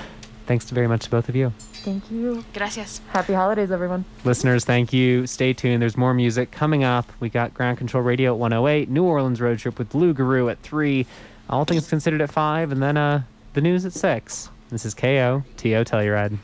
thanks 0.48 0.70
very 0.70 0.88
much 0.88 1.04
to 1.04 1.10
both 1.10 1.30
of 1.30 1.36
you. 1.36 1.54
Thank 1.74 2.10
you. 2.10 2.44
Gracias. 2.54 3.02
Happy 3.10 3.34
holidays, 3.34 3.72
everyone. 3.72 4.06
Listeners, 4.24 4.66
thank 4.66 4.92
you. 4.92 5.28
Stay 5.28 5.54
tuned. 5.54 5.82
There's 5.82 5.98
more 5.98 6.14
music 6.14 6.52
coming 6.52 6.84
up. 6.84 7.12
We 7.20 7.30
got 7.30 7.54
Ground 7.54 7.78
Control 7.78 8.04
Radio 8.04 8.34
at 8.34 8.40
108, 8.40 8.90
New 8.90 9.04
Orleans 9.04 9.40
Road 9.40 9.60
Trip 9.60 9.78
with 9.78 9.90
Blue 9.90 10.14
Guru 10.14 10.50
at 10.50 10.60
3, 10.62 11.06
All 11.50 11.66
Things 11.66 11.88
Considered 11.88 12.22
at 12.22 12.32
5, 12.32 12.72
and 12.72 12.82
then 12.82 12.98
uh, 12.98 13.24
the 13.54 13.62
news 13.62 13.86
at 13.86 13.94
6. 13.94 14.50
This 14.70 14.86
is 14.86 14.94
KO, 14.94 15.44
TO 15.56 15.84
Telluride. 15.86 16.38